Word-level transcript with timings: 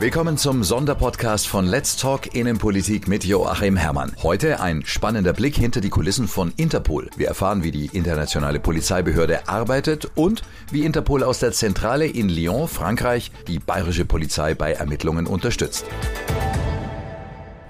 Willkommen 0.00 0.36
zum 0.36 0.62
Sonderpodcast 0.62 1.48
von 1.48 1.66
Let's 1.66 1.96
Talk 1.96 2.32
Innenpolitik 2.32 3.08
mit 3.08 3.24
Joachim 3.24 3.76
Herrmann. 3.76 4.12
Heute 4.22 4.60
ein 4.60 4.84
spannender 4.86 5.32
Blick 5.32 5.56
hinter 5.56 5.80
die 5.80 5.88
Kulissen 5.88 6.28
von 6.28 6.52
Interpol. 6.56 7.10
Wir 7.16 7.26
erfahren, 7.26 7.64
wie 7.64 7.72
die 7.72 7.86
internationale 7.86 8.60
Polizeibehörde 8.60 9.48
arbeitet 9.48 10.08
und 10.14 10.42
wie 10.70 10.84
Interpol 10.84 11.24
aus 11.24 11.40
der 11.40 11.50
Zentrale 11.50 12.06
in 12.06 12.28
Lyon, 12.28 12.68
Frankreich, 12.68 13.32
die 13.48 13.58
bayerische 13.58 14.04
Polizei 14.04 14.54
bei 14.54 14.72
Ermittlungen 14.72 15.26
unterstützt. 15.26 15.84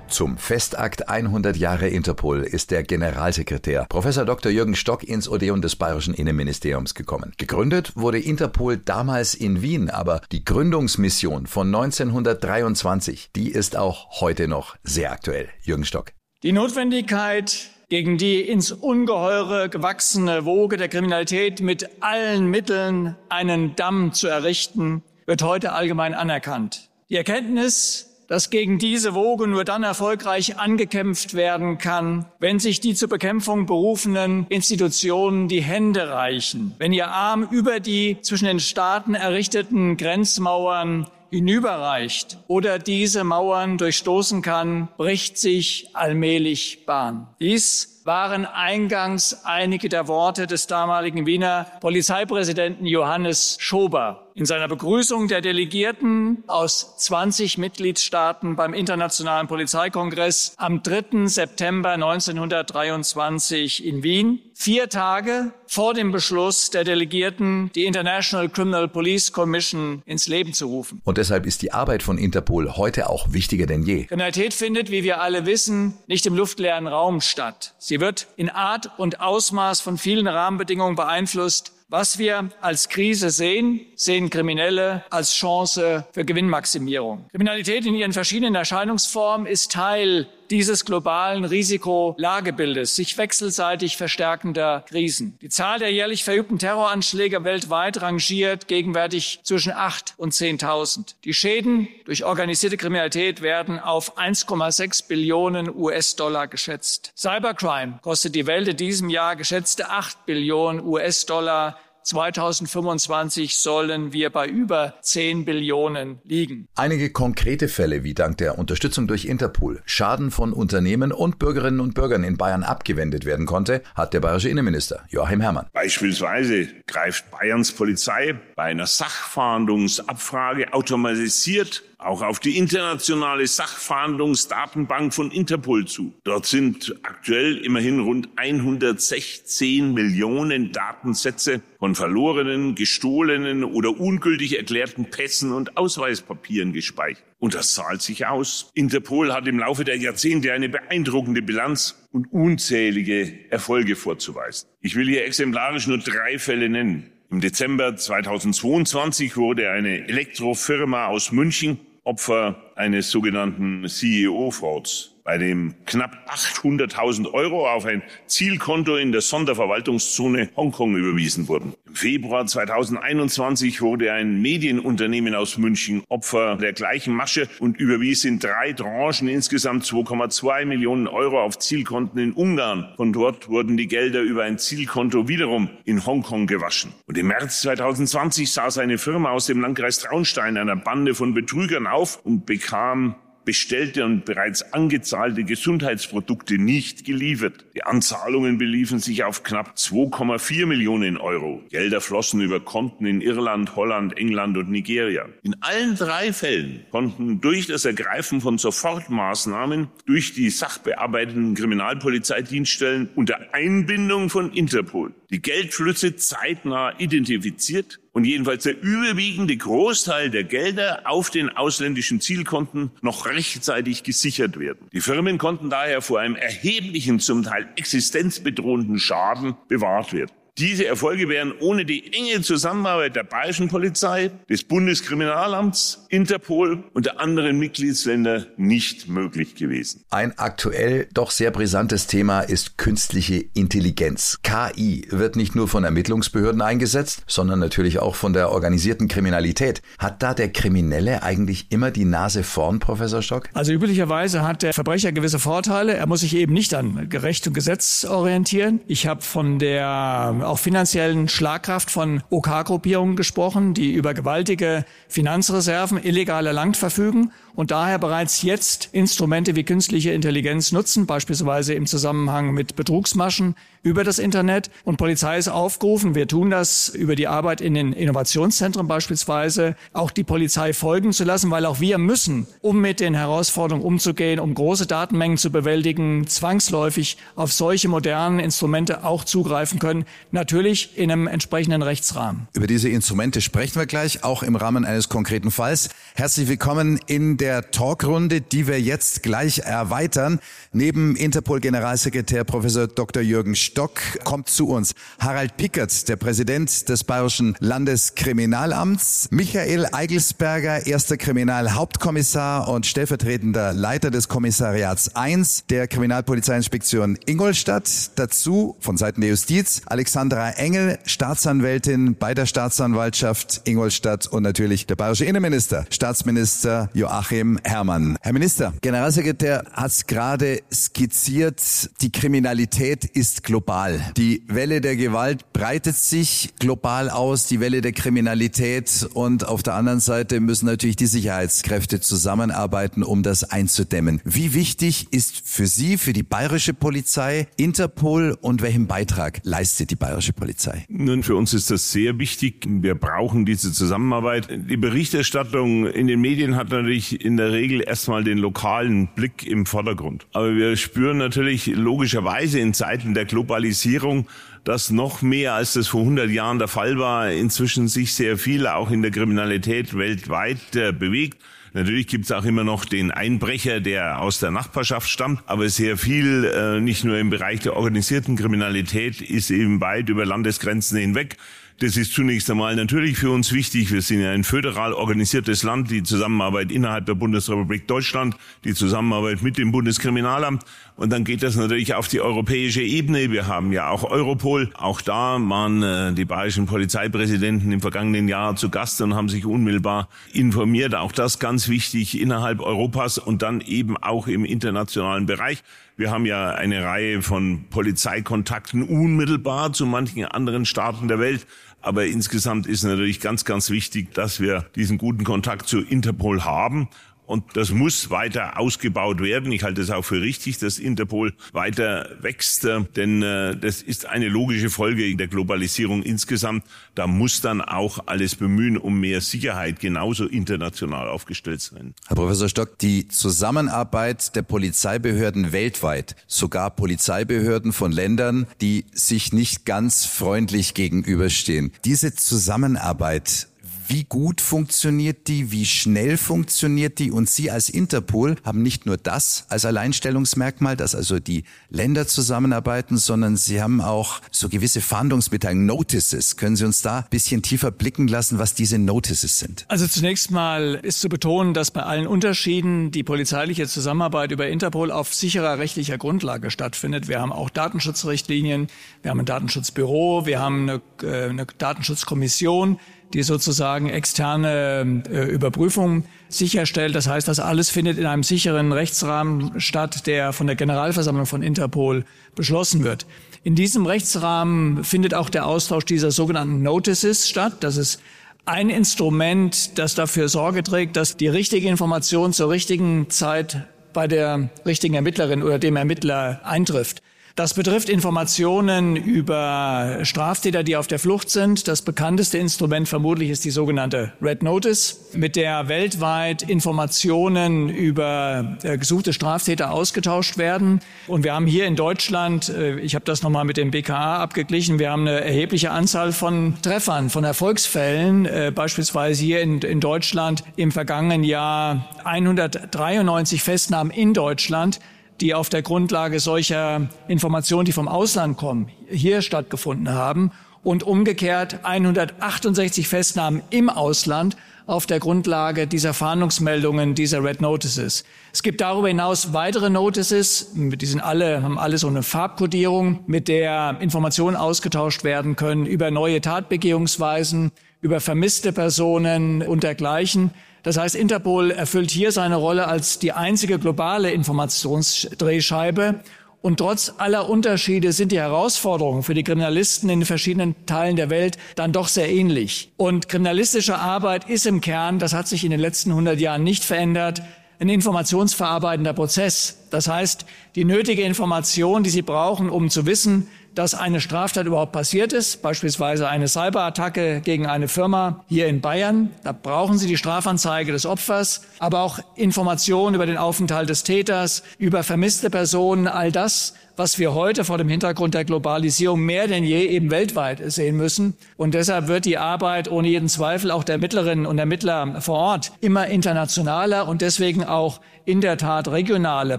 Zum 0.09 0.38
Festakt 0.38 1.09
100 1.09 1.56
Jahre 1.56 1.88
Interpol 1.88 2.43
ist 2.43 2.70
der 2.70 2.82
Generalsekretär 2.82 3.86
Professor 3.88 4.24
Dr. 4.24 4.50
Jürgen 4.50 4.74
Stock 4.74 5.04
ins 5.04 5.29
Odeon 5.29 5.61
des 5.61 5.77
bayerischen 5.77 6.14
Innenministeriums 6.14 6.95
gekommen. 6.95 7.34
Gegründet 7.37 7.92
wurde 7.95 8.19
Interpol 8.19 8.78
damals 8.78 9.34
in 9.34 9.60
Wien, 9.60 9.91
aber 9.91 10.23
die 10.33 10.45
Gründungsmission 10.45 11.47
von 11.47 11.66
1923, 11.69 13.30
die 13.36 13.50
ist 13.50 13.77
auch 13.77 14.20
heute 14.20 14.48
noch 14.48 14.77
sehr 14.83 15.12
aktuell. 15.12 15.50
Jürgen 15.62 15.84
Stock. 15.84 16.12
Die 16.42 16.52
Notwendigkeit 16.52 17.69
gegen 17.91 18.16
die 18.16 18.41
ins 18.41 18.72
Ungeheure 18.72 19.69
gewachsene 19.69 20.47
Woge 20.47 20.78
der 20.78 20.88
Kriminalität 20.88 21.61
mit 21.61 21.88
allen 22.00 22.47
Mitteln 22.47 23.14
einen 23.28 23.77
Damm 23.77 24.14
zu 24.14 24.27
errichten, 24.27 25.02
wird 25.27 25.42
heute 25.42 25.72
allgemein 25.72 26.14
anerkannt. 26.14 26.88
Die 27.11 27.16
Erkenntnis, 27.16 28.08
dass 28.28 28.50
gegen 28.50 28.78
diese 28.78 29.14
Woge 29.14 29.48
nur 29.48 29.64
dann 29.64 29.82
erfolgreich 29.82 30.59
angekämpft 30.59 31.34
werden 31.34 31.78
kann, 31.78 32.27
wenn 32.38 32.60
sich 32.60 32.78
die 32.78 32.95
zur 32.95 33.09
Bekämpfung 33.09 33.66
berufenen 33.66 34.46
Institutionen 34.50 35.48
die 35.48 35.62
Hände 35.62 36.10
reichen, 36.10 36.74
wenn 36.78 36.92
ihr 36.92 37.09
Arm 37.09 37.48
über 37.50 37.80
die 37.80 38.19
zwischen 38.20 38.45
den 38.45 38.60
Staaten 38.60 39.14
errichteten 39.14 39.97
Grenzmauern 39.97 41.06
hinüberreicht 41.31 42.39
oder 42.47 42.79
diese 42.79 43.25
Mauern 43.25 43.79
durchstoßen 43.79 44.43
kann, 44.43 44.89
bricht 44.97 45.39
sich 45.39 45.91
allmählich 45.95 46.87
Bahn. 46.87 47.29
Dies 47.41 47.98
waren 48.09 48.47
eingangs 48.47 49.45
einige 49.45 49.91
der 49.91 50.09
Worte 50.09 50.47
des 50.47 50.67
damaligen 50.67 51.27
Wiener 51.27 51.67
Polizeipräsidenten 51.81 52.87
Johannes 52.87 53.59
Schober 53.61 54.29
in 54.34 54.47
seiner 54.47 54.67
Begrüßung 54.69 55.29
der 55.29 55.41
Delegierten 55.41 56.45
aus 56.47 56.97
20 56.97 57.59
Mitgliedstaaten 57.59 58.56
beim 58.56 58.73
Internationalen 58.73 59.47
Polizeikongress 59.47 60.55
am 60.56 60.83
3. 60.83 61.27
September 61.27 61.91
1923 61.91 63.84
in 63.84 64.03
Wien, 64.03 64.41
vier 64.55 64.89
Tage 64.89 65.53
vor 65.69 65.92
dem 65.92 66.11
Beschluss 66.11 66.70
der 66.70 66.84
Delegierten, 66.84 67.70
die 67.74 67.84
International 67.84 68.48
Criminal 68.48 68.88
Police 68.88 69.33
Commission 69.33 70.02
ins 70.06 70.28
Leben 70.28 70.55
zu 70.55 70.66
rufen. 70.66 71.02
Und 71.05 71.19
deshalb 71.19 71.44
ist 71.44 71.60
die 71.60 71.72
Arbeit 71.72 72.02
von 72.02 72.16
Interpol 72.16 72.77
heute 72.77 73.10
auch 73.10 73.33
wichtiger 73.33 73.66
denn 73.66 73.83
je. 73.83 74.05
Kriminalität 74.06 74.55
findet, 74.55 74.91
wie 74.91 75.05
wir 75.05 75.20
alle 75.20 75.44
wissen, 75.44 75.98
nicht 76.06 76.25
im 76.25 76.34
luftleeren 76.34 76.86
Raum 76.86 77.20
statt. 77.20 77.75
Sie 77.78 77.98
Sie 77.98 78.02
wird 78.02 78.28
in 78.36 78.48
Art 78.48 78.92
und 78.97 79.20
Ausmaß 79.20 79.80
von 79.80 79.98
vielen 79.98 80.28
Rahmenbedingungen 80.28 80.94
beeinflusst. 80.94 81.72
Was 81.88 82.16
wir 82.16 82.50
als 82.60 82.88
Krise 82.88 83.30
sehen, 83.30 83.80
sehen 83.97 84.30
Kriminelle 84.30 85.03
als 85.10 85.34
Chance 85.34 86.06
für 86.12 86.25
Gewinnmaximierung. 86.25 87.27
Kriminalität 87.32 87.86
in 87.86 87.94
ihren 87.94 88.12
verschiedenen 88.12 88.55
Erscheinungsformen 88.55 89.48
ist 89.48 89.72
Teil 89.72 90.28
dieses 90.50 90.84
globalen 90.84 91.44
Risikolagebildes, 91.44 92.96
sich 92.96 93.16
wechselseitig 93.18 93.96
verstärkender 93.96 94.84
Krisen. 94.88 95.38
Die 95.42 95.48
Zahl 95.48 95.78
der 95.78 95.92
jährlich 95.92 96.24
verübten 96.24 96.58
Terroranschläge 96.58 97.44
weltweit 97.44 98.00
rangiert 98.02 98.69
gegenwärtig 98.69 99.41
zwischen 99.42 99.72
8 99.72 100.14
und 100.16 100.32
10.000. 100.32 101.14
Die 101.24 101.34
Schäden 101.34 101.88
durch 102.04 102.24
organisierte 102.24 102.76
Kriminalität 102.76 103.42
werden 103.42 103.78
auf 103.78 104.19
1,6 104.19 105.06
Billionen 105.08 105.75
US-Dollar 105.75 106.48
geschätzt. 106.48 107.12
Cybercrime 107.16 107.98
kostet 108.03 108.34
die 108.34 108.47
Welt 108.47 108.69
in 108.69 108.76
diesem 108.76 109.10
Jahr 109.10 109.37
geschätzte 109.37 109.91
8 109.91 110.26
Billionen 110.26 110.84
US-Dollar 110.84 111.78
2025 112.08 113.58
sollen 113.58 114.14
wir 114.14 114.30
bei 114.30 114.46
über 114.46 114.94
10 115.02 115.44
Billionen 115.44 116.20
liegen. 116.24 116.66
Einige 116.74 117.10
konkrete 117.10 117.69
Fälle, 117.69 118.02
wie 118.02 118.14
dank 118.14 118.38
der 118.38 118.58
Unterstützung 118.58 119.06
durch 119.06 119.26
Interpol 119.26 119.82
Schaden 119.84 120.30
von 120.30 120.54
Unternehmen 120.54 121.12
und 121.12 121.38
Bürgerinnen 121.38 121.80
und 121.80 121.92
Bürgern 121.94 122.24
in 122.24 122.38
Bayern 122.38 122.64
abgewendet 122.64 123.26
werden 123.26 123.44
konnte, 123.44 123.82
hat 123.94 124.14
der 124.14 124.20
bayerische 124.20 124.48
Innenminister 124.48 125.04
Joachim 125.10 125.42
Herrmann. 125.42 125.66
Beispielsweise 125.74 126.69
greift 126.86 127.30
Bayerns 127.30 127.72
Polizei 127.72 128.38
bei 128.56 128.64
einer 128.64 128.86
Sachfahndungsabfrage 128.86 130.72
automatisiert 130.72 131.82
auch 131.98 132.22
auf 132.22 132.38
die 132.38 132.56
internationale 132.56 133.47
Sachfahndungsdatenbank 133.47 135.12
von 135.12 135.32
Interpol 135.32 135.84
zu. 135.86 136.14
Dort 136.22 136.47
sind 136.47 136.94
aktuell 137.03 137.59
immerhin 137.59 137.98
rund 137.98 138.28
116 138.36 139.92
Millionen 139.92 140.70
Datensätze 140.70 141.60
von 141.81 141.97
verlorenen, 141.97 142.76
gestohlenen 142.76 143.64
oder 143.64 143.98
ungültig 143.98 144.56
erklärten 144.56 145.10
Pässen 145.10 145.53
und 145.53 145.76
Ausweispapieren 145.76 146.72
gespeichert. 146.72 147.25
Und 147.41 147.54
das 147.54 147.75
zahlt 147.75 148.03
sich 148.03 148.26
aus. 148.26 148.70
Interpol 148.75 149.32
hat 149.32 149.48
im 149.48 149.58
Laufe 149.58 149.84
der 149.84 149.97
Jahrzehnte 149.97 150.53
eine 150.53 150.69
beeindruckende 150.69 151.42
Bilanz 151.42 151.97
und 152.12 152.32
unzählige 152.32 153.50
Erfolge 153.50 153.97
vorzuweisen. 153.97 154.69
Ich 154.81 154.94
will 154.94 155.08
hier 155.08 155.25
exemplarisch 155.25 155.88
nur 155.88 155.98
drei 155.98 156.38
Fälle 156.38 156.69
nennen. 156.69 157.12
Im 157.31 157.41
Dezember 157.41 157.94
2022 157.94 159.37
wurde 159.37 159.70
eine 159.70 160.08
Elektrofirma 160.08 161.08
aus 161.08 161.31
München 161.31 161.78
Opfer 162.08 162.56
eines 162.74 163.10
sogenannten 163.10 163.86
CEO-Frauds 163.86 165.18
bei 165.28 165.37
dem 165.37 165.75
knapp 165.84 166.16
800.000 166.27 167.34
Euro 167.34 167.69
auf 167.69 167.84
ein 167.84 168.03
Zielkonto 168.25 168.97
in 168.97 169.12
der 169.12 169.21
Sonderverwaltungszone 169.21 170.49
Hongkong 170.56 170.97
überwiesen 170.97 171.49
wurden. 171.49 171.75
Im 171.87 171.94
Februar 171.94 172.47
2021 172.47 173.83
wurde 173.83 174.11
ein 174.11 174.41
Medienunternehmen 174.41 175.34
aus 175.34 175.59
München 175.59 176.03
Opfer 176.09 176.56
der 176.56 176.72
gleichen 176.72 177.12
Masche 177.12 177.47
und 177.59 177.77
überwies 177.77 178.25
in 178.25 178.38
drei 178.38 178.72
Tranchen 178.72 179.28
insgesamt 179.28 179.84
2,2 179.84 180.65
Millionen 180.65 181.06
Euro 181.06 181.43
auf 181.43 181.59
Zielkonten 181.59 182.19
in 182.19 182.33
Ungarn. 182.33 182.94
Von 182.97 183.12
dort 183.12 183.50
wurden 183.50 183.77
die 183.77 183.87
Gelder 183.87 184.22
über 184.22 184.44
ein 184.44 184.56
Zielkonto 184.56 185.28
wiederum 185.28 185.69
in 185.84 186.06
Hongkong 186.06 186.47
gewaschen. 186.47 186.94
Und 187.06 187.19
im 187.19 187.27
März 187.27 187.61
2020 187.61 188.50
saß 188.50 188.78
eine 188.78 188.97
Firma 188.97 189.33
aus 189.33 189.44
dem 189.44 189.61
Landkreis 189.61 189.99
Traunstein 189.99 190.56
einer 190.56 190.77
Bande 190.77 191.15
von 191.15 191.34
Betrügern 191.34 191.87
auf 191.87 192.25
und 192.25 192.47
bekam 192.47 193.15
bestellte 193.48 194.04
und 194.04 194.26
bereits 194.26 194.75
angezahlte 194.75 195.42
Gesundheitsprodukte 195.42 196.59
nicht 196.59 197.06
geliefert. 197.06 197.64
Die 197.75 197.82
Anzahlungen 197.82 198.59
beliefen 198.59 198.98
sich 198.98 199.25
auf 199.25 199.42
knapp 199.42 199.72
2,4 199.75 200.66
Millionen 200.66 201.16
Euro. 201.16 201.62
Gelder 201.70 202.03
flossen 202.03 202.42
über 202.42 202.60
Konten 202.60 203.06
in 203.06 203.22
Irland, 203.22 203.75
Holland, 203.75 204.19
England 204.19 204.58
und 204.58 204.70
Nigeria. 204.70 205.31
In 205.44 205.56
allen 205.62 205.97
drei 205.97 206.34
Fällen 206.34 206.84
konnten 206.91 207.41
durch 207.41 207.66
das 207.66 207.87
Ergreifen 207.87 208.42
von 208.42 208.58
Sofortmaßnahmen 208.58 209.88
durch 210.04 210.34
die 210.34 210.50
sachbearbeitenden 210.50 211.54
Kriminalpolizeidienststellen 211.54 213.08
unter 213.14 213.54
Einbindung 213.54 214.28
von 214.28 214.53
Interpol 214.53 215.14
die 215.31 215.42
Geldflüsse 215.42 216.16
zeitnah 216.16 216.98
identifiziert 216.98 218.00
und 218.19 218.25
jedenfalls 218.25 218.65
der 218.65 218.83
überwiegende 218.83 219.56
Großteil 219.56 220.29
der 220.29 220.43
Gelder 220.43 221.03
auf 221.05 221.31
den 221.31 221.51
ausländischen 221.51 222.21
Zielkonten 222.21 222.91
noch 223.01 223.27
rechtzeitig 223.27 224.03
gesichert 224.03 224.59
werden. 224.59 224.89
Die 224.93 225.01
Firmen 225.01 225.39
konnten 225.39 225.71
daher 225.71 226.03
vor 226.03 226.19
einem 226.19 226.34
erheblichen, 226.34 227.21
zum 227.21 227.45
Teil 227.45 227.69
existenzbedrohenden 227.77 228.99
Schaden 228.99 229.55
bewahrt 229.69 230.12
werden. 230.12 230.33
Diese 230.58 230.86
Erfolge 230.86 231.28
wären 231.28 231.52
ohne 231.60 231.84
die 231.84 232.12
enge 232.12 232.43
Zusammenarbeit 232.43 233.14
der 233.14 233.22
bayerischen 233.22 233.69
Polizei, 233.69 234.32
des 234.50 234.64
Bundeskriminalamts, 234.64 236.06
Interpol 236.08 236.82
und 236.94 237.06
der 237.06 237.20
anderen 237.20 237.60
Mitgliedsländer 237.60 238.46
nicht 238.56 239.06
möglich 239.06 239.55
gewesen. 239.55 240.05
Ein 240.10 240.37
aktuell 240.37 241.06
doch 241.14 241.31
sehr 241.31 241.52
brisantes 241.52 242.08
Thema 242.08 242.40
ist 242.40 242.76
künstliche 242.76 243.44
Intelligenz. 243.55 244.40
KI 244.43 245.06
wird 245.10 245.37
nicht 245.37 245.55
nur 245.55 245.69
von 245.69 245.84
Ermittlungsbehörden 245.84 246.61
eingesetzt, 246.61 247.22
sondern 247.28 247.61
natürlich 247.61 248.00
auch 248.00 248.16
von 248.16 248.32
der 248.32 248.50
organisierten 248.50 249.06
Kriminalität. 249.06 249.81
Hat 249.99 250.25
da 250.25 250.34
der 250.34 250.49
Kriminelle 250.49 251.22
eigentlich 251.22 251.70
immer 251.70 251.93
die 251.93 252.04
Nase 252.04 252.43
vorn, 252.43 252.81
Professor 252.81 253.22
Stock? 253.22 253.49
Also 253.54 253.72
üblicherweise 253.72 254.43
hat 254.43 254.64
der 254.64 254.75
Verbrecher 254.75 255.12
gewisse 255.12 255.38
Vorteile. 255.38 255.94
Er 255.94 256.08
muss 256.08 256.20
sich 256.20 256.34
eben 256.34 256.52
nicht 256.52 256.75
an 256.75 257.08
Gerecht 257.08 257.46
und 257.46 257.52
Gesetz 257.52 258.04
orientieren. 258.04 258.81
Ich 258.88 259.06
habe 259.06 259.22
von 259.22 259.61
der 259.61 260.48
auch 260.49 260.59
finanziellen 260.59 261.29
Schlagkraft 261.29 261.91
von 261.91 262.23
OK-Gruppierungen 262.31 263.17
gesprochen, 263.17 263.75
die 263.75 263.93
über 263.93 264.15
gewaltige 264.15 264.85
Finanzreserven 265.09 266.03
illegal 266.03 266.47
erlangt 266.47 266.77
verfügen 266.77 267.33
und 267.58 267.72
daher 267.72 267.99
bereits 267.99 268.43
jetzt 268.43 268.88
Instrumente 268.93 269.56
wie 269.56 269.64
künstliche 269.64 270.12
Intelligenz 270.12 270.70
nutzen, 270.70 271.06
beispielsweise 271.06 271.75
im 271.75 271.87
Zusammenhang 271.87 272.52
mit 272.52 272.76
Betrugsmaschen 272.76 273.56
über 273.82 274.05
das 274.05 274.20
Internet. 274.20 274.70
Und 274.84 274.96
Polizei 274.96 275.38
ist 275.38 275.49
aufgerufen, 275.49 276.14
wir 276.14 276.28
tun 276.28 276.50
das 276.50 276.88
über 276.88 277.16
die 277.16 277.26
Arbeit 277.26 277.60
in 277.60 277.75
den 277.75 277.93
Innovationszentren 277.93 278.87
beispielsweise, 278.87 279.75
auch 279.93 280.12
die 280.12 280.22
Polizei 280.22 280.72
folgen 280.72 281.12
zu 281.12 281.25
lassen, 281.25 281.50
weil 281.50 281.66
auch 281.66 281.81
wir 281.81 281.99
müssen, 281.99 282.46
um 282.60 282.81
mit 282.81 283.00
den 283.00 283.14
Herausforderungen 283.14 283.84
umzugehen, 283.84 284.38
um 284.38 284.54
große 284.54 284.87
Datenmengen 284.87 285.37
zu 285.37 285.50
bewältigen, 285.50 286.28
zwangsläufig 286.28 287.16
auf 287.34 287.52
solche 287.52 287.88
modernen 287.88 288.38
Instrumente 288.38 289.02
auch 289.02 289.25
zugreifen 289.25 289.81
können, 289.81 290.04
natürlich 290.31 290.96
in 290.96 291.11
einem 291.11 291.26
entsprechenden 291.26 291.82
Rechtsrahmen. 291.82 292.46
Über 292.52 292.69
diese 292.69 292.88
Instrumente 292.88 293.40
sprechen 293.40 293.81
wir 293.81 293.87
gleich, 293.87 294.22
auch 294.22 294.44
im 294.44 294.54
Rahmen 294.54 294.84
eines 294.84 295.08
konkreten 295.08 295.50
Falls. 295.50 295.88
Herzlich 296.14 296.46
willkommen 296.46 297.00
in 297.06 297.37
der 297.37 297.48
der 297.49 297.71
Talkrunde, 297.71 298.43
die 298.43 298.67
wir 298.67 298.79
jetzt 298.79 299.23
gleich 299.23 299.61
erweitern. 299.61 300.39
Neben 300.73 301.17
Interpol-Generalsekretär 301.17 302.45
Professor 302.45 302.87
Dr. 302.87 303.23
Jürgen 303.23 303.55
Stock 303.55 304.03
kommt 304.23 304.50
zu 304.50 304.69
uns 304.69 304.95
Harald 305.19 305.56
Pickert, 305.56 306.11
der 306.11 306.17
Präsident 306.17 306.91
des 306.91 307.05
Bayerischen 307.05 307.56
Landeskriminalamts, 307.59 309.29
Michael 309.31 309.87
Eigelsberger, 309.93 310.87
erster 310.87 311.17
Kriminalhauptkommissar 311.17 312.69
und 312.69 312.85
stellvertretender 312.85 313.73
Leiter 313.73 314.11
des 314.11 314.29
Kommissariats 314.29 315.17
1 315.17 315.65
der 315.71 315.89
Kriminalpolizeiinspektion 315.89 317.19
Ingolstadt. 317.25 318.11
Dazu 318.17 318.77
von 318.79 318.99
Seiten 318.99 319.23
der 319.23 319.31
Justiz 319.31 319.81
Alexandra 319.87 320.50
Engel, 320.50 320.99
Staatsanwältin 321.06 322.15
bei 322.15 322.35
der 322.35 322.45
Staatsanwaltschaft 322.45 323.62
Ingolstadt 323.65 324.27
und 324.27 324.43
natürlich 324.43 324.85
der 324.85 324.97
bayerische 324.97 325.25
Innenminister, 325.25 325.87
Staatsminister 325.89 326.91
Joachim 326.93 327.38
Joachim 327.38 327.58
Herrmann. 327.62 328.19
Herr 328.20 328.32
Minister, 328.32 328.75
Generalsekretär 328.81 329.64
hat 329.73 329.90
es 329.90 330.06
gerade 330.06 330.61
skizziert, 330.73 331.62
die 332.00 332.11
Kriminalität 332.11 333.05
ist 333.05 333.44
global. 333.44 334.00
Die 334.17 334.43
Welle 334.49 334.81
der 334.81 334.96
Gewalt 334.96 335.52
breitet 335.52 335.94
sich 335.94 336.50
global 336.58 337.11
aus, 337.11 337.46
die 337.46 337.61
Welle 337.61 337.81
der 337.81 337.93
Kriminalität 337.93 339.08
und 339.14 339.46
auf 339.46 339.62
der 339.62 339.75
anderen 339.75 340.00
Seite 340.00 340.40
müssen 340.40 340.67
natürlich 340.67 340.96
die 340.96 341.06
Sicherheitskräfte 341.06 342.00
zusammenarbeiten, 342.00 343.05
um 343.05 343.23
das 343.23 343.44
einzudämmen. 343.44 344.20
Wie 344.25 344.52
wichtig 344.52 345.06
ist 345.12 345.43
für 345.44 345.69
Sie, 345.69 345.96
für 345.96 346.12
die 346.12 346.25
bayerische 346.25 346.75
Polizei, 346.75 347.46
Interpol 347.56 348.37
und 348.40 348.62
welchen 348.62 348.88
Beitrag 348.88 349.40
leistet 349.44 349.93
die 349.93 349.96
bayerische 349.96 350.32
Polizei? 350.32 350.87
Nun, 350.88 351.23
für 351.23 351.37
uns 351.37 351.55
ist 351.55 351.70
das 351.70 351.93
sehr 351.93 352.19
wichtig. 352.19 352.67
Wir 352.67 352.96
brauchen 352.96 353.46
diese 353.46 353.73
Zusammenarbeit. 353.73 354.49
Die 354.50 354.76
Berichterstattung 354.76 355.87
in 355.87 356.08
den 356.08 356.20
Medien 356.20 356.56
hat 356.56 356.70
natürlich 356.70 357.25
in 357.28 357.36
der 357.36 357.52
Regel 357.52 357.82
erstmal 357.86 358.25
den 358.25 358.38
lokalen 358.38 359.06
Blick 359.08 359.46
im 359.46 359.66
Vordergrund. 359.66 360.26
Aber 360.32 360.56
wir 360.56 360.76
spüren 360.78 361.19
natürlich 361.19 361.66
logischerweise 361.66 362.58
in 362.58 362.72
Zeiten 362.72 363.12
der 363.12 363.26
Globalisierung, 363.26 364.26
dass 364.64 364.90
noch 364.90 365.20
mehr 365.20 365.52
als 365.52 365.75
das 365.75 365.88
vor 365.88 366.00
100 366.00 366.30
Jahren 366.30 366.58
der 366.58 366.69
Fall 366.69 366.98
war, 366.98 367.30
inzwischen 367.30 367.86
sich 367.86 368.14
sehr 368.14 368.38
viel 368.38 368.66
auch 368.66 368.90
in 368.90 369.02
der 369.02 369.10
Kriminalität 369.10 369.96
weltweit 369.96 370.75
äh, 370.75 370.92
bewegt. 370.92 371.36
Natürlich 371.75 372.06
gibt 372.06 372.25
es 372.25 372.32
auch 372.32 372.46
immer 372.46 372.64
noch 372.64 372.86
den 372.86 373.10
Einbrecher, 373.10 373.80
der 373.80 374.22
aus 374.22 374.40
der 374.40 374.50
Nachbarschaft 374.50 375.10
stammt, 375.10 375.42
aber 375.44 375.69
sehr 375.69 375.98
viel, 375.98 376.44
äh, 376.44 376.80
nicht 376.80 377.04
nur 377.04 377.19
im 377.19 377.28
Bereich 377.28 377.60
der 377.60 377.76
organisierten 377.76 378.36
Kriminalität, 378.36 379.20
ist 379.20 379.50
eben 379.50 379.82
weit 379.82 380.08
über 380.08 380.25
Landesgrenzen 380.25 380.98
hinweg. 380.98 381.36
Das 381.80 381.96
ist 381.96 382.12
zunächst 382.12 382.50
einmal 382.50 382.75
natürlich 382.75 383.19
für 383.19 383.30
uns 383.30 383.52
wichtig. 383.52 383.92
Wir 383.92 384.02
sind 384.02 384.20
ja 384.20 384.32
ein 384.32 384.42
föderal 384.42 384.92
organisiertes 384.92 385.62
Land. 385.62 385.92
Die 385.92 386.02
Zusammenarbeit 386.02 386.72
innerhalb 386.72 387.06
der 387.06 387.14
Bundesrepublik 387.14 387.86
Deutschland, 387.86 388.34
die 388.64 388.75
Zusammenarbeit 388.75 389.42
mit 389.42 389.58
dem 389.58 389.70
Bundeskriminalamt. 389.70 390.64
Und 390.96 391.12
dann 391.12 391.22
geht 391.22 391.44
das 391.44 391.54
natürlich 391.54 391.94
auf 391.94 392.08
die 392.08 392.20
europäische 392.20 392.82
Ebene. 392.82 393.30
Wir 393.30 393.46
haben 393.46 393.70
ja 393.72 393.90
auch 393.90 394.02
Europol. 394.02 394.70
Auch 394.75 395.00
da 395.00 395.38
waren 395.40 395.84
äh, 395.84 396.12
die 396.14 396.25
bayerischen 396.25 396.66
Polizeipräsidenten 396.66 397.70
im 397.70 397.80
vergangenen 397.80 398.26
Jahr 398.26 398.56
zu 398.56 398.70
Gast 398.70 399.00
und 399.00 399.14
haben 399.14 399.28
sich 399.28 399.46
unmittelbar 399.46 400.08
informiert. 400.32 400.96
Auch 400.96 401.12
das 401.12 401.38
ganz 401.38 401.69
wichtig 401.69 402.20
innerhalb 402.20 402.58
Europas 402.58 403.19
und 403.19 403.42
dann 403.42 403.60
eben 403.60 403.96
auch 403.96 404.26
im 404.26 404.44
internationalen 404.44 405.26
Bereich. 405.26 405.62
Wir 405.98 406.12
haben 406.12 406.26
ja 406.26 406.50
eine 406.50 406.84
Reihe 406.84 407.22
von 407.22 407.64
Polizeikontakten 407.70 408.84
unmittelbar 408.84 409.72
zu 409.72 409.84
manchen 409.84 410.25
anderen 410.25 410.64
Staaten 410.64 411.08
der 411.08 411.19
Welt. 411.19 411.44
Aber 411.80 412.06
insgesamt 412.06 412.66
ist 412.66 412.82
natürlich 412.82 413.20
ganz, 413.20 413.44
ganz 413.44 413.70
wichtig, 413.70 414.12
dass 414.14 414.40
wir 414.40 414.66
diesen 414.75 414.98
guten 414.98 415.25
Kontakt 415.25 415.69
zu 415.69 415.80
Interpol 415.80 416.44
haben 416.44 416.88
und 417.28 417.44
das 417.54 417.70
muss 417.70 418.08
weiter 418.08 418.58
ausgebaut 418.58 419.20
werden. 419.20 419.52
Ich 419.52 419.62
halte 419.62 419.82
es 419.82 419.90
auch 419.90 420.02
für 420.02 420.22
richtig, 420.22 420.58
dass 420.58 420.78
Interpol 420.78 421.34
weiter 421.52 422.08
wächst, 422.22 422.64
äh, 422.64 422.80
denn 422.96 423.22
äh, 423.22 423.54
das 423.54 423.82
ist 423.82 424.06
eine 424.06 424.28
logische 424.28 424.70
Folge 424.70 425.14
der 425.14 425.28
Globalisierung 425.28 426.02
insgesamt. 426.02 426.64
Da 426.94 427.06
muss 427.06 427.42
dann 427.42 427.60
auch 427.60 428.00
alles 428.06 428.34
bemühen, 428.34 428.78
um 428.78 428.98
mehr 428.98 429.20
Sicherheit 429.20 429.78
genauso 429.78 430.25
international 430.25 431.08
aufgestellt 431.08 431.60
sein. 431.60 431.94
Herr 432.06 432.16
Professor 432.16 432.48
Stock, 432.48 432.78
die 432.78 433.08
Zusammenarbeit 433.08 434.34
der 434.34 434.42
Polizeibehörden 434.42 435.52
weltweit, 435.52 436.16
sogar 436.26 436.70
Polizeibehörden 436.70 437.75
von 437.75 437.92
Ländern, 437.92 438.46
die 438.62 438.86
sich 438.92 439.34
nicht 439.34 439.66
ganz 439.66 440.06
freundlich 440.06 440.72
gegenüberstehen, 440.72 441.72
diese 441.84 442.14
Zusammenarbeit 442.14 443.48
wie 443.88 444.05
gut 444.05 444.40
funktioniert 444.40 445.29
die? 445.29 445.50
Wie 445.50 445.64
schnell 445.64 446.19
funktioniert 446.19 446.99
die? 446.99 447.11
Und 447.11 447.31
Sie 447.31 447.50
als 447.50 447.70
Interpol 447.70 448.37
haben 448.44 448.62
nicht 448.62 448.85
nur 448.85 448.99
das 448.99 449.46
als 449.49 449.64
Alleinstellungsmerkmal, 449.64 450.76
dass 450.76 450.94
also 450.94 451.19
die 451.19 451.44
Länder 451.70 452.06
zusammenarbeiten, 452.06 452.99
sondern 452.99 453.37
Sie 453.37 453.62
haben 453.62 453.81
auch 453.81 454.20
so 454.31 454.49
gewisse 454.49 454.81
Fahndungsmitteilungen, 454.81 455.64
Notices. 455.64 456.37
Können 456.37 456.56
Sie 456.56 456.64
uns 456.64 456.82
da 456.82 456.99
ein 456.99 457.05
bisschen 457.11 457.43
tiefer 457.43 457.70
blicken 457.70 458.08
lassen, 458.08 458.38
was 458.38 458.55
diese 458.55 458.79
Notices 458.79 459.38
sind? 459.38 459.64
Also 459.69 459.87
zunächst 459.87 460.31
mal 460.31 460.79
ist 460.82 461.00
zu 461.00 461.08
betonen, 461.08 461.55
dass 461.55 461.70
bei 461.70 461.82
allen 461.82 462.06
Unterschieden 462.06 462.90
die 462.90 463.02
polizeiliche 463.02 463.67
Zusammenarbeit 463.67 464.32
über 464.32 464.49
Interpol 464.49 464.90
auf 464.90 465.14
sicherer 465.14 465.58
rechtlicher 465.58 465.96
Grundlage 465.96 466.50
stattfindet. 466.50 467.08
Wir 467.08 467.20
haben 467.20 467.32
auch 467.32 467.49
Datenschutzrichtlinien, 467.49 468.69
wir 469.02 469.11
haben 469.11 469.20
ein 469.20 469.26
Datenschutzbüro, 469.26 470.26
wir 470.26 470.40
haben 470.40 470.69
eine, 470.69 470.82
äh, 471.02 471.31
eine 471.31 471.46
Datenschutzkommission, 471.46 472.79
die 473.14 473.22
sozusagen 473.22 473.88
externe 473.88 475.02
äh, 475.10 475.25
Überprüfung 475.25 476.05
sicherstellt. 476.28 476.94
Das 476.94 477.08
heißt, 477.08 477.26
das 477.26 477.40
alles 477.40 477.70
findet 477.70 477.99
in 477.99 478.06
einem 478.06 478.22
sicheren 478.22 478.72
Rechtsrahmen 478.72 479.60
statt, 479.60 480.06
der 480.06 480.32
von 480.32 480.46
der 480.46 480.56
Generalversammlung 480.56 481.26
von 481.26 481.43
Interpol 481.43 482.05
beschlossen 482.34 482.84
wird. 482.84 483.06
In 483.44 483.55
diesem 483.55 483.87
Rechtsrahmen 483.87 484.84
findet 484.84 485.14
auch 485.14 485.31
der 485.31 485.46
Austausch 485.46 485.84
dieser 485.84 486.10
sogenannten 486.10 486.62
Notices 486.62 487.28
statt. 487.28 487.54
Das 487.61 487.76
ist 487.76 488.00
ein 488.44 488.71
Instrument, 488.71 489.78
das 489.78 489.94
dafür 489.94 490.28
Sorge 490.28 490.62
trägt, 490.62 490.97
dass 490.97 491.16
die 491.16 491.28
richtige 491.28 491.68
Information 491.68 492.33
zur 492.33 492.50
richtigen 492.50 493.11
Zeit 493.11 493.66
bei 493.92 494.06
der 494.06 494.50
richtigen 494.66 494.94
Ermittlerin 494.94 495.42
oder 495.42 495.59
dem 495.59 495.76
Ermittler 495.76 496.40
eintrifft. 496.44 497.02
Das 497.38 497.54
betrifft 497.54 497.88
Informationen 497.88 498.97
über 498.97 500.00
Straftäter, 500.02 500.64
die 500.64 500.75
auf 500.75 500.88
der 500.88 500.99
Flucht 500.99 501.30
sind. 501.30 501.68
Das 501.68 501.83
bekannteste 501.83 502.37
Instrument 502.37 502.88
vermutlich 502.88 503.30
ist 503.30 503.45
die 503.45 503.52
sogenannte 503.52 504.12
Red 504.21 504.42
Notice, 504.42 505.12
mit 505.14 505.37
der 505.37 505.68
weltweit 505.68 506.42
Informationen 506.42 507.68
über 507.68 508.57
äh, 508.64 508.76
gesuchte 508.76 509.12
Straftäter 509.12 509.71
ausgetauscht 509.71 510.37
werden. 510.37 510.80
Und 511.07 511.23
wir 511.23 511.33
haben 511.33 511.47
hier 511.47 511.66
in 511.66 511.76
Deutschland, 511.76 512.49
äh, 512.49 512.80
ich 512.80 512.97
habe 512.97 513.04
das 513.04 513.23
nochmal 513.23 513.45
mit 513.45 513.57
dem 513.57 513.71
BKA 513.71 514.21
abgeglichen, 514.21 514.80
wir 514.80 514.90
haben 514.90 515.02
eine 515.02 515.21
erhebliche 515.21 515.71
Anzahl 515.71 516.11
von 516.11 516.54
Treffern, 516.61 517.09
von 517.09 517.23
Erfolgsfällen, 517.23 518.26
äh, 518.26 518.50
beispielsweise 518.52 519.23
hier 519.23 519.42
in, 519.42 519.61
in 519.61 519.78
Deutschland 519.78 520.42
im 520.57 520.73
vergangenen 520.73 521.23
Jahr 521.23 521.88
193 522.02 523.45
Festnahmen 523.45 523.92
in 523.92 524.12
Deutschland 524.12 524.80
die 525.20 525.34
auf 525.34 525.48
der 525.48 525.62
Grundlage 525.62 526.20
solcher 526.20 526.88
Informationen, 527.08 527.64
die 527.64 527.72
vom 527.72 527.88
Ausland 527.88 528.37
kommen, 528.37 528.68
hier 528.88 529.22
stattgefunden 529.22 529.92
haben 529.92 530.30
und 530.62 530.82
umgekehrt 530.82 531.60
168 531.64 532.88
Festnahmen 532.88 533.42
im 533.50 533.70
Ausland 533.70 534.37
auf 534.68 534.84
der 534.84 535.00
Grundlage 535.00 535.66
dieser 535.66 535.94
Fahndungsmeldungen, 535.94 536.94
dieser 536.94 537.25
Red 537.25 537.40
Notices. 537.40 538.04
Es 538.34 538.42
gibt 538.42 538.60
darüber 538.60 538.88
hinaus 538.88 539.32
weitere 539.32 539.70
Notices, 539.70 540.52
die 540.54 540.87
sind 540.87 541.00
alle, 541.00 541.42
haben 541.42 541.58
alle 541.58 541.78
so 541.78 541.88
eine 541.88 542.02
Farbkodierung, 542.02 543.00
mit 543.06 543.28
der 543.28 543.78
Informationen 543.80 544.37
ausgetauscht 544.37 545.04
werden 545.04 545.37
können 545.37 545.64
über 545.64 545.90
neue 545.90 546.20
Tatbegehungsweisen, 546.20 547.50
über 547.80 548.00
vermisste 548.00 548.52
Personen 548.52 549.40
und 549.40 549.62
dergleichen. 549.62 550.32
Das 550.62 550.77
heißt, 550.77 550.95
Interpol 550.95 551.50
erfüllt 551.50 551.91
hier 551.91 552.12
seine 552.12 552.37
Rolle 552.37 552.67
als 552.67 552.99
die 552.99 553.12
einzige 553.12 553.59
globale 553.59 554.11
Informationsdrehscheibe. 554.11 556.00
Und 556.41 556.59
trotz 556.59 556.95
aller 556.99 557.29
Unterschiede 557.29 557.93
sind 557.93 558.12
die 558.12 558.19
Herausforderungen 558.19 559.03
für 559.03 559.15
die 559.15 559.25
Kriminalisten 559.25 559.88
in 559.91 560.00
den 560.00 560.07
verschiedenen 560.07 560.55
Teilen 560.67 560.97
der 560.97 561.11
Welt 561.11 561.37
dann 561.57 561.73
doch 561.73 561.88
sehr 561.88 562.09
ähnlich. 562.09 562.71
Und 562.77 563.09
kriminalistische 563.09 563.79
Arbeit 563.79 564.29
ist 564.29 564.47
im 564.47 564.61
Kern, 564.61 564.99
das 564.99 565.15
hat 565.15 565.27
sich 565.27 565.45
in 565.45 565.50
den 565.50 565.61
letzten 565.61 565.91
100 565.91 566.21
Jahren 566.21 566.45
nicht 566.45 566.65
verändert, 566.65 567.23
ein 567.59 567.69
informationsverarbeitender 567.69 568.93
Prozess. 568.93 569.67
Das 569.71 569.88
heißt, 569.88 570.27
die 570.55 570.65
nötige 570.65 571.03
Information, 571.03 571.83
die 571.83 571.91
Sie 571.91 572.03
brauchen, 572.03 572.50
um 572.50 572.71
zu 572.71 572.87
wissen, 572.87 573.29
dass 573.59 573.75
eine 573.75 574.00
Straftat 574.00 574.47
überhaupt 574.47 574.71
passiert 574.71 575.12
ist, 575.12 575.43
beispielsweise 575.43 576.09
eine 576.09 576.29
Cyberattacke 576.29 577.21
gegen 577.21 577.47
eine 577.47 577.67
Firma 577.67 578.25
hier 578.29 578.47
in 578.47 578.61
Bayern. 578.61 579.11
Da 579.25 579.33
brauchen 579.33 579.79
Sie 579.79 579.88
die 579.88 579.97
Strafanzeige 579.97 580.71
des 580.71 580.87
Opfers, 580.87 581.43
aber 581.59 581.81
auch 581.81 581.99
Informationen 582.15 582.95
über 582.95 583.05
den 583.05 583.17
Aufenthalt 583.17 583.69
des 583.69 583.83
Täters, 583.83 584.45
über 584.59 584.85
vermisste 584.85 585.29
Personen, 585.29 585.88
all 585.88 586.12
das, 586.12 586.55
was 586.77 587.00
wir 587.00 587.12
heute 587.15 587.45
vor 587.45 587.59
dem 587.59 587.69
Hintergrund 587.69 588.15
der 588.15 588.25
Globalisierung 588.25 589.00
mehr 589.00 589.27
denn 589.27 589.43
je 589.43 589.67
eben 589.67 589.91
weltweit 589.91 590.41
sehen 590.53 590.77
müssen. 590.77 591.17
Und 591.37 591.55
deshalb 591.55 591.88
wird 591.88 592.05
die 592.05 592.19
Arbeit 592.19 592.71
ohne 592.71 592.87
jeden 592.87 593.09
Zweifel 593.09 593.50
auch 593.50 593.65
der 593.65 593.75
Ermittlerinnen 593.75 594.25
und 594.27 594.38
Ermittler 594.38 595.00
vor 595.00 595.19
Ort 595.19 595.50
immer 595.61 595.88
internationaler 595.88 596.87
und 596.87 597.03
deswegen 597.03 597.43
auch 597.43 597.81
in 598.09 598.23
der 598.23 598.38
Tat 598.38 598.69
regionale 598.69 599.38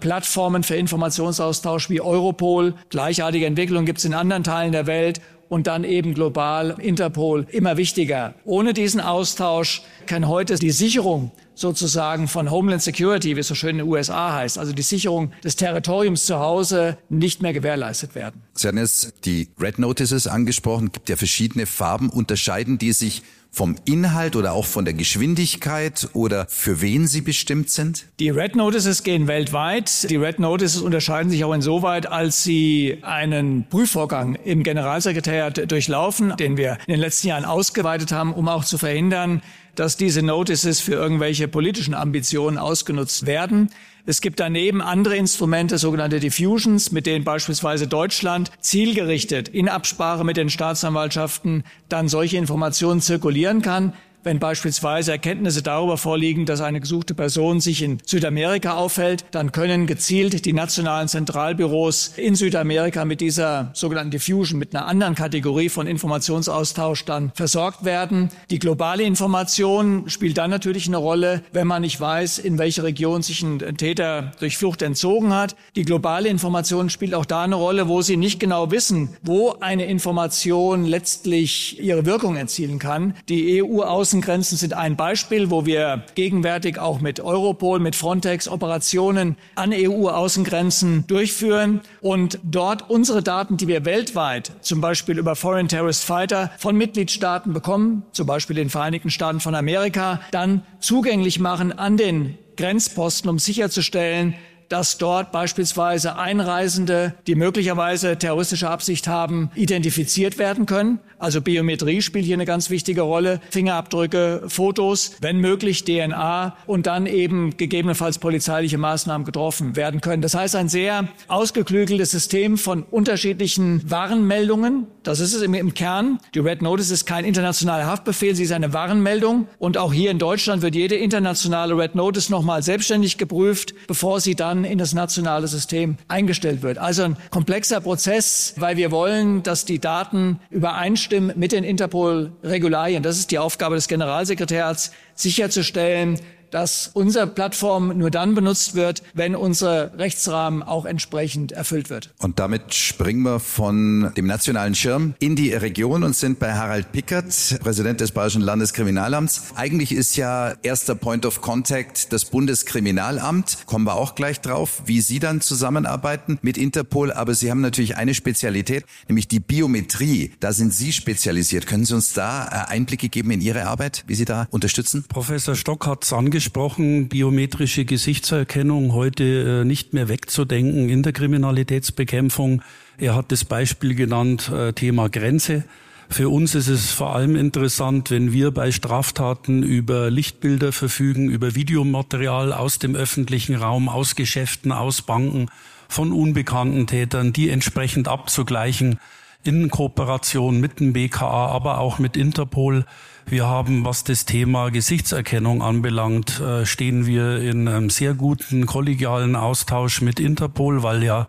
Plattformen 0.00 0.62
für 0.62 0.76
Informationsaustausch 0.76 1.90
wie 1.90 2.00
Europol. 2.00 2.72
Gleichartige 2.88 3.44
Entwicklungen 3.44 3.84
gibt 3.84 3.98
es 3.98 4.06
in 4.06 4.14
anderen 4.14 4.44
Teilen 4.44 4.72
der 4.72 4.86
Welt 4.86 5.20
und 5.50 5.66
dann 5.66 5.84
eben 5.84 6.14
global 6.14 6.76
Interpol 6.80 7.46
immer 7.50 7.76
wichtiger. 7.76 8.34
Ohne 8.46 8.72
diesen 8.72 9.02
Austausch 9.02 9.82
kann 10.06 10.26
heute 10.26 10.54
die 10.54 10.70
Sicherung 10.70 11.32
sozusagen 11.54 12.28
von 12.28 12.50
Homeland 12.50 12.80
Security, 12.80 13.36
wie 13.36 13.40
es 13.40 13.48
so 13.48 13.54
schön 13.54 13.70
in 13.70 13.78
den 13.78 13.88
USA 13.88 14.32
heißt, 14.32 14.58
also 14.58 14.72
die 14.72 14.82
Sicherung 14.82 15.32
des 15.44 15.56
Territoriums 15.56 16.24
zu 16.24 16.38
Hause 16.38 16.96
nicht 17.10 17.42
mehr 17.42 17.52
gewährleistet 17.52 18.14
werden. 18.14 18.42
Sie 18.54 18.68
haben 18.68 18.78
jetzt 18.78 19.26
die 19.26 19.48
Red 19.60 19.78
Notices 19.78 20.26
angesprochen, 20.26 20.86
es 20.86 20.92
gibt 20.92 21.10
ja 21.10 21.16
verschiedene 21.16 21.66
Farben, 21.66 22.08
unterscheiden 22.08 22.78
die 22.78 22.92
sich 22.92 23.22
vom 23.56 23.74
Inhalt 23.86 24.36
oder 24.36 24.52
auch 24.52 24.66
von 24.66 24.84
der 24.84 24.92
Geschwindigkeit 24.92 26.10
oder 26.12 26.44
für 26.46 26.82
wen 26.82 27.06
sie 27.06 27.22
bestimmt 27.22 27.70
sind? 27.70 28.04
Die 28.20 28.28
Red 28.28 28.54
Notices 28.54 29.02
gehen 29.02 29.28
weltweit. 29.28 30.10
Die 30.10 30.16
Red 30.16 30.38
Notices 30.38 30.82
unterscheiden 30.82 31.30
sich 31.30 31.42
auch 31.42 31.54
insoweit, 31.54 32.06
als 32.06 32.44
sie 32.44 32.98
einen 33.00 33.66
Prüfvorgang 33.70 34.34
im 34.34 34.62
Generalsekretariat 34.62 35.72
durchlaufen, 35.72 36.36
den 36.36 36.58
wir 36.58 36.76
in 36.86 36.92
den 36.92 37.00
letzten 37.00 37.28
Jahren 37.28 37.46
ausgeweitet 37.46 38.12
haben, 38.12 38.34
um 38.34 38.46
auch 38.48 38.62
zu 38.62 38.76
verhindern, 38.76 39.40
dass 39.76 39.96
diese 39.96 40.22
Notices 40.22 40.80
für 40.80 40.94
irgendwelche 40.94 41.48
politischen 41.48 41.94
Ambitionen 41.94 42.58
ausgenutzt 42.58 43.26
werden. 43.26 43.70
Es 44.04 44.20
gibt 44.20 44.40
daneben 44.40 44.82
andere 44.82 45.16
Instrumente, 45.16 45.78
sogenannte 45.78 46.20
Diffusions, 46.20 46.92
mit 46.92 47.06
denen 47.06 47.24
beispielsweise 47.24 47.86
Deutschland 47.86 48.50
zielgerichtet 48.60 49.48
in 49.48 49.68
Absprache 49.68 50.24
mit 50.24 50.36
den 50.36 50.50
Staatsanwaltschaften 50.50 51.64
dann 51.88 52.08
solche 52.08 52.36
Informationen 52.36 53.00
zirkulieren 53.00 53.62
kann 53.62 53.92
wenn 54.26 54.40
beispielsweise 54.40 55.12
Erkenntnisse 55.12 55.62
darüber 55.62 55.96
vorliegen, 55.96 56.46
dass 56.46 56.60
eine 56.60 56.80
gesuchte 56.80 57.14
Person 57.14 57.60
sich 57.60 57.80
in 57.80 57.98
Südamerika 58.04 58.74
aufhält, 58.74 59.24
dann 59.30 59.52
können 59.52 59.86
gezielt 59.86 60.44
die 60.44 60.52
nationalen 60.52 61.06
Zentralbüros 61.06 62.14
in 62.16 62.34
Südamerika 62.34 63.04
mit 63.04 63.20
dieser 63.20 63.70
sogenannten 63.72 64.10
Diffusion, 64.10 64.58
mit 64.58 64.74
einer 64.74 64.86
anderen 64.86 65.14
Kategorie 65.14 65.68
von 65.68 65.86
Informationsaustausch 65.86 67.04
dann 67.04 67.30
versorgt 67.36 67.84
werden. 67.84 68.30
Die 68.50 68.58
globale 68.58 69.04
Information 69.04 70.10
spielt 70.10 70.38
dann 70.38 70.50
natürlich 70.50 70.88
eine 70.88 70.96
Rolle, 70.96 71.44
wenn 71.52 71.68
man 71.68 71.82
nicht 71.82 72.00
weiß, 72.00 72.38
in 72.38 72.58
welche 72.58 72.82
Region 72.82 73.22
sich 73.22 73.42
ein 73.42 73.76
Täter 73.76 74.32
durch 74.40 74.58
Flucht 74.58 74.82
entzogen 74.82 75.32
hat. 75.32 75.54
Die 75.76 75.84
globale 75.84 76.28
Information 76.28 76.90
spielt 76.90 77.14
auch 77.14 77.26
da 77.26 77.44
eine 77.44 77.54
Rolle, 77.54 77.86
wo 77.86 78.02
Sie 78.02 78.16
nicht 78.16 78.40
genau 78.40 78.72
wissen, 78.72 79.16
wo 79.22 79.54
eine 79.60 79.86
Information 79.86 80.84
letztlich 80.84 81.80
ihre 81.80 82.04
Wirkung 82.06 82.34
erzielen 82.34 82.80
kann. 82.80 83.14
Die 83.28 83.62
EU-Außen 83.62 84.15
Außengrenzen 84.16 84.56
sind 84.56 84.72
ein 84.72 84.96
Beispiel, 84.96 85.50
wo 85.50 85.66
wir 85.66 86.02
gegenwärtig 86.14 86.78
auch 86.78 87.02
mit 87.02 87.20
Europol, 87.20 87.80
mit 87.80 87.94
Frontex 87.94 88.48
Operationen 88.48 89.36
an 89.56 89.74
EU-Außengrenzen 89.74 91.06
durchführen 91.06 91.82
und 92.00 92.38
dort 92.42 92.88
unsere 92.88 93.22
Daten, 93.22 93.58
die 93.58 93.68
wir 93.68 93.84
weltweit 93.84 94.52
zum 94.62 94.80
Beispiel 94.80 95.18
über 95.18 95.36
Foreign 95.36 95.68
Terrorist 95.68 96.02
Fighter 96.02 96.50
von 96.56 96.78
Mitgliedstaaten 96.78 97.52
bekommen, 97.52 98.04
zum 98.12 98.26
Beispiel 98.26 98.56
den 98.56 98.70
Vereinigten 98.70 99.10
Staaten 99.10 99.40
von 99.40 99.54
Amerika, 99.54 100.22
dann 100.30 100.62
zugänglich 100.80 101.38
machen 101.38 101.78
an 101.78 101.98
den 101.98 102.38
Grenzposten, 102.56 103.28
um 103.28 103.38
sicherzustellen, 103.38 104.34
dass 104.68 104.98
dort 104.98 105.32
beispielsweise 105.32 106.16
Einreisende, 106.16 107.14
die 107.26 107.34
möglicherweise 107.34 108.16
terroristische 108.18 108.68
Absicht 108.68 109.08
haben, 109.08 109.50
identifiziert 109.54 110.38
werden 110.38 110.66
können. 110.66 111.00
Also 111.18 111.40
Biometrie 111.40 112.02
spielt 112.02 112.26
hier 112.26 112.36
eine 112.36 112.44
ganz 112.44 112.68
wichtige 112.68 113.02
Rolle. 113.02 113.40
Fingerabdrücke, 113.50 114.44
Fotos, 114.48 115.16
wenn 115.20 115.38
möglich 115.38 115.84
DNA 115.84 116.56
und 116.66 116.86
dann 116.86 117.06
eben 117.06 117.56
gegebenenfalls 117.56 118.18
polizeiliche 118.18 118.76
Maßnahmen 118.76 119.24
getroffen 119.24 119.76
werden 119.76 120.00
können. 120.00 120.20
Das 120.20 120.34
heißt, 120.34 120.56
ein 120.56 120.68
sehr 120.68 121.08
ausgeklügeltes 121.28 122.10
System 122.10 122.58
von 122.58 122.82
unterschiedlichen 122.82 123.90
Warnmeldungen. 123.90 124.86
Das 125.02 125.20
ist 125.20 125.32
es 125.32 125.42
im, 125.42 125.54
im 125.54 125.72
Kern. 125.72 126.18
Die 126.34 126.40
Red 126.40 126.60
Notice 126.60 126.90
ist 126.90 127.06
kein 127.06 127.24
internationaler 127.24 127.86
Haftbefehl, 127.86 128.34
sie 128.34 128.44
ist 128.44 128.52
eine 128.52 128.72
Warnmeldung. 128.72 129.48
Und 129.58 129.78
auch 129.78 129.92
hier 129.92 130.10
in 130.10 130.18
Deutschland 130.18 130.62
wird 130.62 130.74
jede 130.74 130.96
internationale 130.96 131.76
Red 131.76 131.94
Notice 131.94 132.28
nochmal 132.28 132.62
selbstständig 132.62 133.16
geprüft, 133.16 133.74
bevor 133.86 134.20
sie 134.20 134.34
dann 134.34 134.55
in 134.64 134.78
das 134.78 134.94
nationale 134.94 135.46
System 135.48 135.96
eingestellt 136.08 136.62
wird. 136.62 136.78
Also 136.78 137.04
ein 137.04 137.16
komplexer 137.30 137.80
Prozess, 137.80 138.54
weil 138.56 138.76
wir 138.76 138.90
wollen, 138.90 139.42
dass 139.42 139.64
die 139.64 139.78
Daten 139.78 140.40
übereinstimmen 140.50 141.32
mit 141.36 141.52
den 141.52 141.64
Interpol-Regularien. 141.64 143.02
Das 143.02 143.18
ist 143.18 143.30
die 143.30 143.38
Aufgabe 143.38 143.74
des 143.74 143.88
Generalsekretärs, 143.88 144.92
sicherzustellen, 145.14 146.20
dass 146.50 146.90
unsere 146.94 147.26
Plattform 147.26 147.96
nur 147.96 148.10
dann 148.10 148.34
benutzt 148.34 148.74
wird, 148.74 149.02
wenn 149.14 149.34
unser 149.34 149.98
Rechtsrahmen 149.98 150.62
auch 150.62 150.84
entsprechend 150.84 151.52
erfüllt 151.52 151.90
wird. 151.90 152.10
Und 152.18 152.38
damit 152.38 152.74
springen 152.74 153.22
wir 153.22 153.40
von 153.40 154.12
dem 154.16 154.26
nationalen 154.26 154.74
Schirm 154.74 155.14
in 155.18 155.36
die 155.36 155.52
Region 155.52 156.02
und 156.02 156.14
sind 156.14 156.38
bei 156.38 156.54
Harald 156.54 156.92
Pickert, 156.92 157.58
Präsident 157.60 158.00
des 158.00 158.12
Bayerischen 158.12 158.42
Landeskriminalamts. 158.42 159.52
Eigentlich 159.54 159.92
ist 159.92 160.16
ja 160.16 160.54
erster 160.62 160.94
Point 160.94 161.26
of 161.26 161.40
Contact 161.40 162.12
das 162.12 162.24
Bundeskriminalamt. 162.26 163.58
Kommen 163.66 163.84
wir 163.84 163.96
auch 163.96 164.14
gleich 164.14 164.40
drauf, 164.40 164.82
wie 164.86 165.00
Sie 165.00 165.18
dann 165.18 165.40
zusammenarbeiten 165.40 166.38
mit 166.42 166.56
Interpol. 166.58 167.12
Aber 167.12 167.34
Sie 167.34 167.50
haben 167.50 167.60
natürlich 167.60 167.96
eine 167.96 168.14
Spezialität, 168.14 168.84
nämlich 169.08 169.28
die 169.28 169.40
Biometrie. 169.40 170.32
Da 170.40 170.52
sind 170.52 170.72
Sie 170.72 170.92
spezialisiert. 170.92 171.66
Können 171.66 171.84
Sie 171.84 171.94
uns 171.94 172.12
da 172.12 172.46
äh, 172.46 172.72
Einblicke 172.72 173.08
geben 173.08 173.30
in 173.30 173.40
Ihre 173.40 173.66
Arbeit, 173.66 174.04
wie 174.06 174.14
Sie 174.14 174.24
da 174.24 174.46
unterstützen? 174.50 175.04
Professor 175.08 175.54
Stock 175.54 175.86
hat 175.86 176.04
es 176.04 176.12
angesprochen 176.12 176.35
angesprochen, 176.36 177.08
biometrische 177.08 177.86
Gesichtserkennung 177.86 178.92
heute 178.92 179.62
äh, 179.62 179.64
nicht 179.64 179.94
mehr 179.94 180.10
wegzudenken 180.10 180.90
in 180.90 181.02
der 181.02 181.14
Kriminalitätsbekämpfung. 181.14 182.60
Er 182.98 183.14
hat 183.14 183.32
das 183.32 183.46
Beispiel 183.46 183.94
genannt, 183.94 184.50
äh, 184.50 184.74
Thema 184.74 185.08
Grenze. 185.08 185.64
Für 186.10 186.28
uns 186.28 186.54
ist 186.54 186.68
es 186.68 186.90
vor 186.90 187.16
allem 187.16 187.36
interessant, 187.36 188.10
wenn 188.10 188.34
wir 188.34 188.50
bei 188.50 188.70
Straftaten 188.70 189.62
über 189.62 190.10
Lichtbilder 190.10 190.72
verfügen, 190.72 191.30
über 191.30 191.54
Videomaterial 191.54 192.52
aus 192.52 192.78
dem 192.78 192.94
öffentlichen 192.94 193.54
Raum, 193.54 193.88
aus 193.88 194.14
Geschäften, 194.14 194.72
aus 194.72 195.00
Banken, 195.00 195.48
von 195.88 196.12
unbekannten 196.12 196.86
Tätern, 196.86 197.32
die 197.32 197.48
entsprechend 197.48 198.08
abzugleichen 198.08 198.98
in 199.46 199.70
Kooperation 199.70 200.60
mit 200.60 200.80
dem 200.80 200.92
BKA, 200.92 201.46
aber 201.46 201.78
auch 201.78 201.98
mit 201.98 202.16
Interpol. 202.16 202.84
Wir 203.26 203.46
haben, 203.46 203.84
was 203.84 204.04
das 204.04 204.24
Thema 204.24 204.70
Gesichtserkennung 204.70 205.62
anbelangt, 205.62 206.40
äh, 206.40 206.64
stehen 206.64 207.06
wir 207.06 207.40
in 207.40 207.66
einem 207.66 207.90
sehr 207.90 208.14
guten 208.14 208.66
kollegialen 208.66 209.34
Austausch 209.34 210.00
mit 210.00 210.20
Interpol, 210.20 210.82
weil 210.82 211.02
ja 211.02 211.26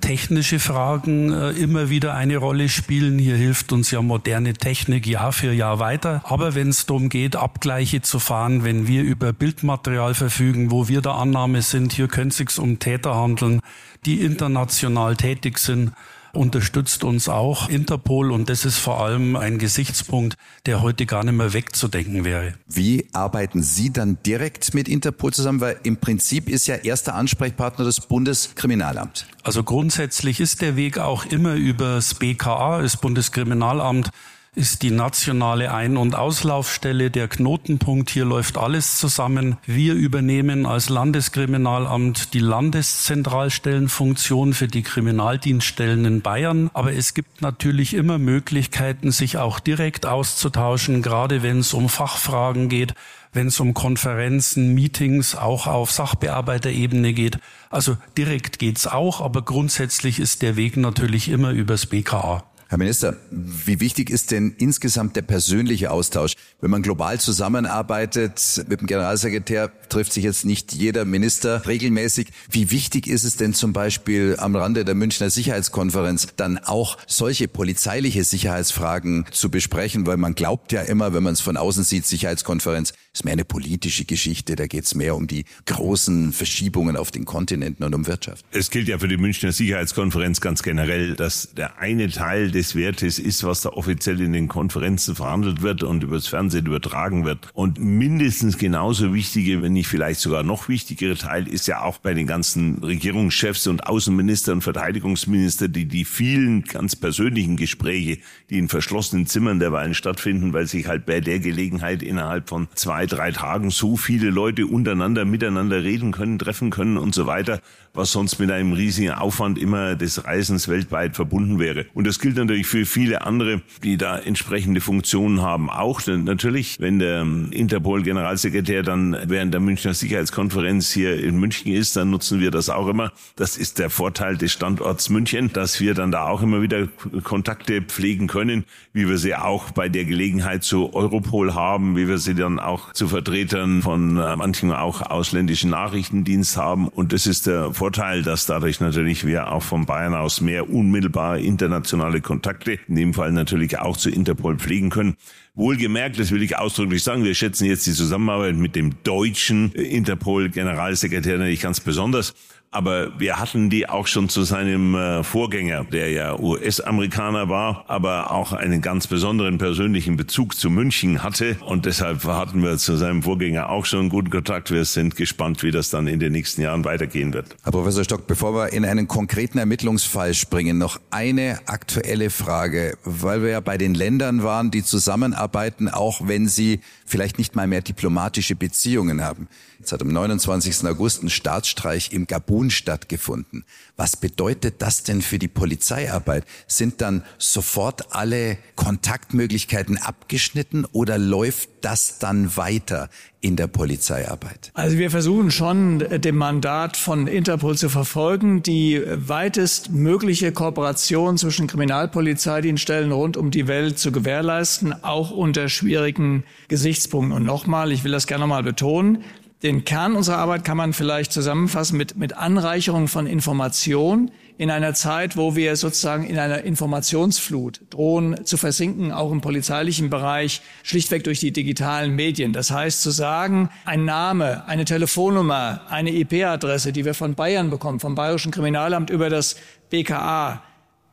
technische 0.00 0.58
Fragen 0.58 1.32
äh, 1.32 1.50
immer 1.52 1.88
wieder 1.88 2.14
eine 2.14 2.36
Rolle 2.36 2.68
spielen. 2.68 3.18
Hier 3.18 3.36
hilft 3.36 3.72
uns 3.72 3.90
ja 3.90 4.02
moderne 4.02 4.54
Technik 4.54 5.06
Jahr 5.06 5.32
für 5.32 5.52
Jahr 5.52 5.78
weiter. 5.78 6.22
Aber 6.24 6.54
wenn 6.54 6.68
es 6.68 6.86
darum 6.86 7.08
geht, 7.08 7.36
Abgleiche 7.36 8.02
zu 8.02 8.18
fahren, 8.18 8.64
wenn 8.64 8.86
wir 8.86 9.02
über 9.02 9.32
Bildmaterial 9.32 10.14
verfügen, 10.14 10.70
wo 10.70 10.88
wir 10.88 11.00
der 11.00 11.14
Annahme 11.14 11.62
sind, 11.62 11.92
hier 11.92 12.08
könnte 12.08 12.28
es 12.28 12.36
sich 12.36 12.58
um 12.58 12.78
Täter 12.78 13.14
handeln, 13.14 13.60
die 14.04 14.20
international 14.20 15.16
tätig 15.16 15.58
sind, 15.58 15.92
unterstützt 16.36 17.04
uns 17.04 17.28
auch 17.28 17.68
Interpol 17.68 18.30
und 18.30 18.48
das 18.48 18.64
ist 18.64 18.78
vor 18.78 19.00
allem 19.02 19.36
ein 19.36 19.58
Gesichtspunkt, 19.58 20.36
der 20.66 20.82
heute 20.82 21.06
gar 21.06 21.24
nicht 21.24 21.34
mehr 21.34 21.52
wegzudenken 21.52 22.24
wäre. 22.24 22.54
Wie 22.66 23.08
arbeiten 23.12 23.62
Sie 23.62 23.92
dann 23.92 24.18
direkt 24.24 24.74
mit 24.74 24.88
Interpol 24.88 25.32
zusammen? 25.32 25.60
Weil 25.60 25.78
im 25.82 25.96
Prinzip 25.96 26.48
ist 26.48 26.66
ja 26.66 26.76
erster 26.76 27.14
Ansprechpartner 27.14 27.84
das 27.84 28.00
Bundeskriminalamt. 28.00 29.26
Also 29.42 29.62
grundsätzlich 29.62 30.40
ist 30.40 30.62
der 30.62 30.76
Weg 30.76 30.98
auch 30.98 31.24
immer 31.26 31.54
über 31.54 31.96
das 31.96 32.14
BKA, 32.14 32.82
das 32.82 32.96
Bundeskriminalamt, 32.96 34.10
ist 34.56 34.82
die 34.82 34.90
nationale 34.90 35.72
Ein- 35.72 35.96
und 35.98 36.16
Auslaufstelle, 36.16 37.10
der 37.10 37.28
Knotenpunkt. 37.28 38.08
Hier 38.08 38.24
läuft 38.24 38.56
alles 38.56 38.98
zusammen. 38.98 39.58
Wir 39.66 39.92
übernehmen 39.92 40.64
als 40.64 40.88
Landeskriminalamt 40.88 42.32
die 42.32 42.40
Landeszentralstellenfunktion 42.40 44.54
für 44.54 44.66
die 44.66 44.82
Kriminaldienststellen 44.82 46.06
in 46.06 46.22
Bayern. 46.22 46.70
Aber 46.72 46.94
es 46.94 47.12
gibt 47.12 47.42
natürlich 47.42 47.92
immer 47.92 48.16
Möglichkeiten, 48.16 49.12
sich 49.12 49.36
auch 49.36 49.60
direkt 49.60 50.06
auszutauschen, 50.06 51.02
gerade 51.02 51.42
wenn 51.42 51.58
es 51.58 51.74
um 51.74 51.90
Fachfragen 51.90 52.68
geht 52.68 52.94
wenn 53.32 53.48
es 53.48 53.58
um 53.60 53.74
Konferenzen, 53.74 54.72
Meetings 54.72 55.34
auch 55.36 55.66
auf 55.66 55.92
Sachbearbeiterebene 55.92 57.12
geht. 57.12 57.38
Also 57.68 57.98
direkt 58.16 58.58
geht's 58.58 58.86
auch, 58.86 59.20
aber 59.20 59.42
grundsätzlich 59.42 60.20
ist 60.20 60.40
der 60.40 60.56
Weg 60.56 60.78
natürlich 60.78 61.28
immer 61.28 61.50
übers 61.50 61.84
BKA. 61.84 62.44
Herr 62.68 62.78
Minister, 62.78 63.16
wie 63.30 63.78
wichtig 63.78 64.10
ist 64.10 64.32
denn 64.32 64.56
insgesamt 64.58 65.14
der 65.14 65.22
persönliche 65.22 65.92
Austausch? 65.92 66.32
Wenn 66.60 66.72
man 66.72 66.82
global 66.82 67.20
zusammenarbeitet 67.20 68.64
mit 68.68 68.80
dem 68.80 68.88
Generalsekretär, 68.88 69.70
trifft 69.88 70.12
sich 70.12 70.24
jetzt 70.24 70.44
nicht 70.44 70.72
jeder 70.72 71.04
Minister 71.04 71.64
regelmäßig. 71.64 72.32
Wie 72.50 72.72
wichtig 72.72 73.06
ist 73.06 73.22
es 73.22 73.36
denn 73.36 73.54
zum 73.54 73.72
Beispiel 73.72 74.34
am 74.40 74.56
Rande 74.56 74.84
der 74.84 74.96
Münchner 74.96 75.30
Sicherheitskonferenz 75.30 76.26
dann 76.34 76.58
auch 76.58 76.98
solche 77.06 77.46
polizeiliche 77.46 78.24
Sicherheitsfragen 78.24 79.26
zu 79.30 79.48
besprechen? 79.48 80.04
Weil 80.08 80.16
man 80.16 80.34
glaubt 80.34 80.72
ja 80.72 80.80
immer, 80.80 81.14
wenn 81.14 81.22
man 81.22 81.34
es 81.34 81.40
von 81.40 81.56
außen 81.56 81.84
sieht, 81.84 82.04
Sicherheitskonferenz 82.04 82.94
ist 83.16 83.24
mehr 83.24 83.32
eine 83.32 83.46
politische 83.46 84.04
Geschichte. 84.04 84.56
Da 84.56 84.66
geht 84.66 84.84
es 84.84 84.94
mehr 84.94 85.16
um 85.16 85.26
die 85.26 85.46
großen 85.64 86.32
Verschiebungen 86.32 86.96
auf 86.96 87.10
den 87.10 87.24
Kontinenten 87.24 87.82
und 87.82 87.94
um 87.94 88.06
Wirtschaft. 88.06 88.44
Es 88.50 88.70
gilt 88.70 88.88
ja 88.88 88.98
für 88.98 89.08
die 89.08 89.16
Münchner 89.16 89.52
Sicherheitskonferenz 89.52 90.42
ganz 90.42 90.62
generell, 90.62 91.14
dass 91.14 91.54
der 91.54 91.78
eine 91.78 92.10
Teil 92.10 92.50
des 92.50 92.74
Wertes 92.74 93.18
ist, 93.18 93.42
was 93.44 93.62
da 93.62 93.70
offiziell 93.70 94.20
in 94.20 94.34
den 94.34 94.48
Konferenzen 94.48 95.14
verhandelt 95.14 95.62
wird 95.62 95.82
und 95.82 96.02
übers 96.02 96.26
Fernsehen 96.26 96.66
übertragen 96.66 97.24
wird. 97.24 97.48
Und 97.54 97.78
mindestens 97.78 98.58
genauso 98.58 99.14
wichtige, 99.14 99.62
wenn 99.62 99.72
nicht 99.72 99.88
vielleicht 99.88 100.20
sogar 100.20 100.42
noch 100.42 100.68
wichtigere 100.68 101.16
Teil 101.16 101.48
ist 101.48 101.66
ja 101.66 101.82
auch 101.82 101.96
bei 101.96 102.12
den 102.12 102.26
ganzen 102.26 102.84
Regierungschefs 102.84 103.66
und 103.66 103.86
Außenminister 103.86 104.52
und 104.52 104.60
Verteidigungsminister, 104.60 105.68
die 105.68 105.86
die 105.86 106.04
vielen 106.04 106.64
ganz 106.64 106.94
persönlichen 106.96 107.56
Gespräche, 107.56 108.18
die 108.50 108.58
in 108.58 108.68
verschlossenen 108.68 109.26
Zimmern 109.26 109.58
derweilen 109.58 109.94
stattfinden, 109.94 110.52
weil 110.52 110.66
sich 110.66 110.86
halt 110.86 111.06
bei 111.06 111.20
der 111.20 111.38
Gelegenheit 111.38 112.02
innerhalb 112.02 112.50
von 112.50 112.68
zwei, 112.74 113.05
drei 113.06 113.32
Tagen 113.32 113.70
so 113.70 113.96
viele 113.96 114.30
Leute 114.30 114.66
untereinander 114.66 115.24
miteinander 115.24 115.82
reden 115.82 116.12
können, 116.12 116.38
treffen 116.38 116.70
können 116.70 116.96
und 116.96 117.14
so 117.14 117.26
weiter, 117.26 117.60
was 117.96 118.12
sonst 118.12 118.38
mit 118.38 118.50
einem 118.50 118.72
riesigen 118.72 119.12
Aufwand 119.12 119.58
immer 119.58 119.94
des 119.96 120.24
Reisens 120.24 120.68
weltweit 120.68 121.16
verbunden 121.16 121.58
wäre. 121.58 121.86
Und 121.94 122.06
das 122.06 122.18
gilt 122.18 122.36
natürlich 122.36 122.66
für 122.66 122.86
viele 122.86 123.22
andere, 123.22 123.62
die 123.82 123.96
da 123.96 124.18
entsprechende 124.18 124.80
Funktionen 124.80 125.42
haben. 125.42 125.70
Auch 125.70 126.00
denn 126.00 126.24
natürlich, 126.24 126.78
wenn 126.80 126.98
der 126.98 127.26
Interpol-Generalsekretär 127.50 128.82
dann 128.82 129.16
während 129.26 129.52
der 129.52 129.60
Münchner 129.60 129.94
Sicherheitskonferenz 129.94 130.92
hier 130.92 131.22
in 131.22 131.38
München 131.38 131.72
ist, 131.72 131.96
dann 131.96 132.10
nutzen 132.10 132.40
wir 132.40 132.50
das 132.50 132.70
auch 132.70 132.88
immer. 132.88 133.12
Das 133.36 133.56
ist 133.56 133.78
der 133.78 133.90
Vorteil 133.90 134.36
des 134.36 134.52
Standorts 134.52 135.08
München, 135.10 135.52
dass 135.52 135.80
wir 135.80 135.94
dann 135.94 136.10
da 136.10 136.28
auch 136.28 136.42
immer 136.42 136.62
wieder 136.62 136.88
Kontakte 137.22 137.82
pflegen 137.82 138.26
können, 138.26 138.64
wie 138.92 139.08
wir 139.08 139.18
sie 139.18 139.34
auch 139.34 139.70
bei 139.70 139.88
der 139.88 140.04
Gelegenheit 140.04 140.64
zu 140.64 140.94
Europol 140.94 141.54
haben, 141.54 141.96
wie 141.96 142.08
wir 142.08 142.18
sie 142.18 142.34
dann 142.34 142.58
auch 142.58 142.92
zu 142.92 143.08
Vertretern 143.08 143.82
von 143.82 144.16
äh, 144.18 144.36
manchen 144.36 144.72
auch 144.72 145.02
ausländischen 145.02 145.70
Nachrichtendienst 145.70 146.56
haben. 146.56 146.88
Und 146.88 147.12
das 147.12 147.26
ist 147.26 147.46
der 147.46 147.72
Vorteil, 147.72 147.85
dass 148.22 148.46
dadurch 148.46 148.80
natürlich 148.80 149.24
wir 149.26 149.52
auch 149.52 149.62
von 149.62 149.86
Bayern 149.86 150.14
aus 150.14 150.40
mehr 150.40 150.70
unmittelbare 150.70 151.40
internationale 151.40 152.20
Kontakte, 152.20 152.78
in 152.88 152.96
dem 152.96 153.14
Fall 153.14 153.32
natürlich 153.32 153.78
auch 153.78 153.96
zu 153.96 154.10
Interpol 154.10 154.58
pflegen 154.58 154.90
können. 154.90 155.16
Wohlgemerkt, 155.54 156.18
das 156.18 156.32
will 156.32 156.42
ich 156.42 156.58
ausdrücklich 156.58 157.02
sagen, 157.02 157.24
wir 157.24 157.34
schätzen 157.34 157.64
jetzt 157.64 157.86
die 157.86 157.92
Zusammenarbeit 157.92 158.56
mit 158.56 158.76
dem 158.76 159.02
deutschen 159.04 159.72
Interpol-Generalsekretär 159.72 161.38
natürlich 161.38 161.60
ganz 161.60 161.80
besonders 161.80 162.34
aber 162.70 163.18
wir 163.18 163.38
hatten 163.38 163.70
die 163.70 163.88
auch 163.88 164.06
schon 164.06 164.28
zu 164.28 164.42
seinem 164.42 164.94
äh, 164.94 165.22
Vorgänger, 165.22 165.84
der 165.84 166.10
ja 166.10 166.38
US-Amerikaner 166.38 167.48
war, 167.48 167.84
aber 167.88 168.30
auch 168.30 168.52
einen 168.52 168.82
ganz 168.82 169.06
besonderen 169.06 169.58
persönlichen 169.58 170.16
Bezug 170.16 170.54
zu 170.56 170.70
München 170.70 171.22
hatte. 171.22 171.56
Und 171.64 171.86
deshalb 171.86 172.24
hatten 172.24 172.62
wir 172.62 172.76
zu 172.78 172.96
seinem 172.96 173.22
Vorgänger 173.22 173.70
auch 173.70 173.86
schon 173.86 174.08
guten 174.08 174.30
Kontakt. 174.30 174.70
Wir 174.70 174.84
sind 174.84 175.16
gespannt, 175.16 175.62
wie 175.62 175.70
das 175.70 175.90
dann 175.90 176.06
in 176.06 176.20
den 176.20 176.32
nächsten 176.32 176.62
Jahren 176.62 176.84
weitergehen 176.84 177.32
wird. 177.32 177.56
Herr 177.62 177.72
Professor 177.72 178.04
Stock, 178.04 178.26
bevor 178.26 178.54
wir 178.54 178.72
in 178.72 178.84
einen 178.84 179.08
konkreten 179.08 179.58
Ermittlungsfall 179.58 180.34
springen, 180.34 180.78
noch 180.78 181.00
eine 181.10 181.60
aktuelle 181.66 182.30
Frage, 182.30 182.98
weil 183.04 183.42
wir 183.42 183.50
ja 183.50 183.60
bei 183.60 183.78
den 183.78 183.94
Ländern 183.94 184.42
waren, 184.42 184.70
die 184.70 184.82
zusammenarbeiten, 184.82 185.88
auch 185.88 186.20
wenn 186.28 186.48
sie 186.48 186.80
vielleicht 187.06 187.38
nicht 187.38 187.56
mal 187.56 187.66
mehr 187.66 187.80
diplomatische 187.80 188.56
Beziehungen 188.56 189.22
haben. 189.22 189.48
Jetzt 189.78 189.92
hat 189.92 190.02
am 190.02 190.08
29. 190.08 190.84
August 190.86 191.22
ein 191.22 191.30
Staatsstreich 191.30 192.12
im 192.12 192.26
Gabun 192.26 192.70
stattgefunden. 192.70 193.64
Was 193.96 194.16
bedeutet 194.16 194.82
das 194.82 195.04
denn 195.04 195.22
für 195.22 195.38
die 195.38 195.48
Polizeiarbeit? 195.48 196.44
Sind 196.66 197.00
dann 197.00 197.24
sofort 197.38 198.14
alle 198.14 198.58
Kontaktmöglichkeiten 198.74 199.96
abgeschnitten 199.98 200.84
oder 200.84 201.16
läuft 201.18 201.70
das 201.80 202.18
dann 202.18 202.56
weiter 202.56 203.08
in 203.40 203.56
der 203.56 203.66
Polizeiarbeit? 203.66 204.70
Also 204.74 204.98
wir 204.98 205.10
versuchen 205.10 205.50
schon, 205.50 205.98
dem 205.98 206.36
Mandat 206.36 206.96
von 206.96 207.26
Interpol 207.26 207.76
zu 207.76 207.88
verfolgen, 207.88 208.62
die 208.62 209.02
weitest 209.06 209.90
mögliche 209.90 210.52
Kooperation 210.52 211.38
zwischen 211.38 211.66
Kriminalpolizeidienststellen 211.66 213.12
rund 213.12 213.36
um 213.36 213.50
die 213.50 213.68
Welt 213.68 213.98
zu 213.98 214.12
gewährleisten, 214.12 215.04
auch 215.04 215.30
unter 215.30 215.68
schwierigen 215.68 216.44
Gesichtspunkten. 216.68 217.36
Und 217.36 217.44
nochmal, 217.44 217.92
ich 217.92 218.04
will 218.04 218.12
das 218.12 218.26
gerne 218.26 218.46
mal 218.46 218.62
betonen, 218.62 219.22
den 219.62 219.84
Kern 219.84 220.16
unserer 220.16 220.36
Arbeit 220.36 220.64
kann 220.64 220.76
man 220.76 220.92
vielleicht 220.92 221.32
zusammenfassen 221.32 221.96
mit, 221.96 222.16
mit 222.16 222.36
Anreicherung 222.36 223.08
von 223.08 223.26
Information 223.26 224.30
in 224.58 224.70
einer 224.70 224.94
Zeit, 224.94 225.36
wo 225.36 225.54
wir 225.54 225.76
sozusagen 225.76 226.24
in 226.24 226.38
einer 226.38 226.62
Informationsflut 226.62 227.80
drohen 227.90 228.44
zu 228.44 228.56
versinken, 228.56 229.12
auch 229.12 229.30
im 229.30 229.40
polizeilichen 229.40 230.08
Bereich, 230.08 230.62
schlichtweg 230.82 231.24
durch 231.24 231.40
die 231.40 231.52
digitalen 231.52 232.14
Medien. 232.14 232.52
Das 232.52 232.70
heißt 232.70 233.02
zu 233.02 233.10
sagen, 233.10 233.68
ein 233.84 234.04
Name, 234.04 234.66
eine 234.66 234.84
Telefonnummer, 234.84 235.82
eine 235.88 236.10
IP-Adresse, 236.10 236.92
die 236.92 237.04
wir 237.04 237.14
von 237.14 237.34
Bayern 237.34 237.70
bekommen, 237.70 238.00
vom 238.00 238.14
Bayerischen 238.14 238.52
Kriminalamt 238.52 239.10
über 239.10 239.28
das 239.28 239.56
BKA, 239.90 240.62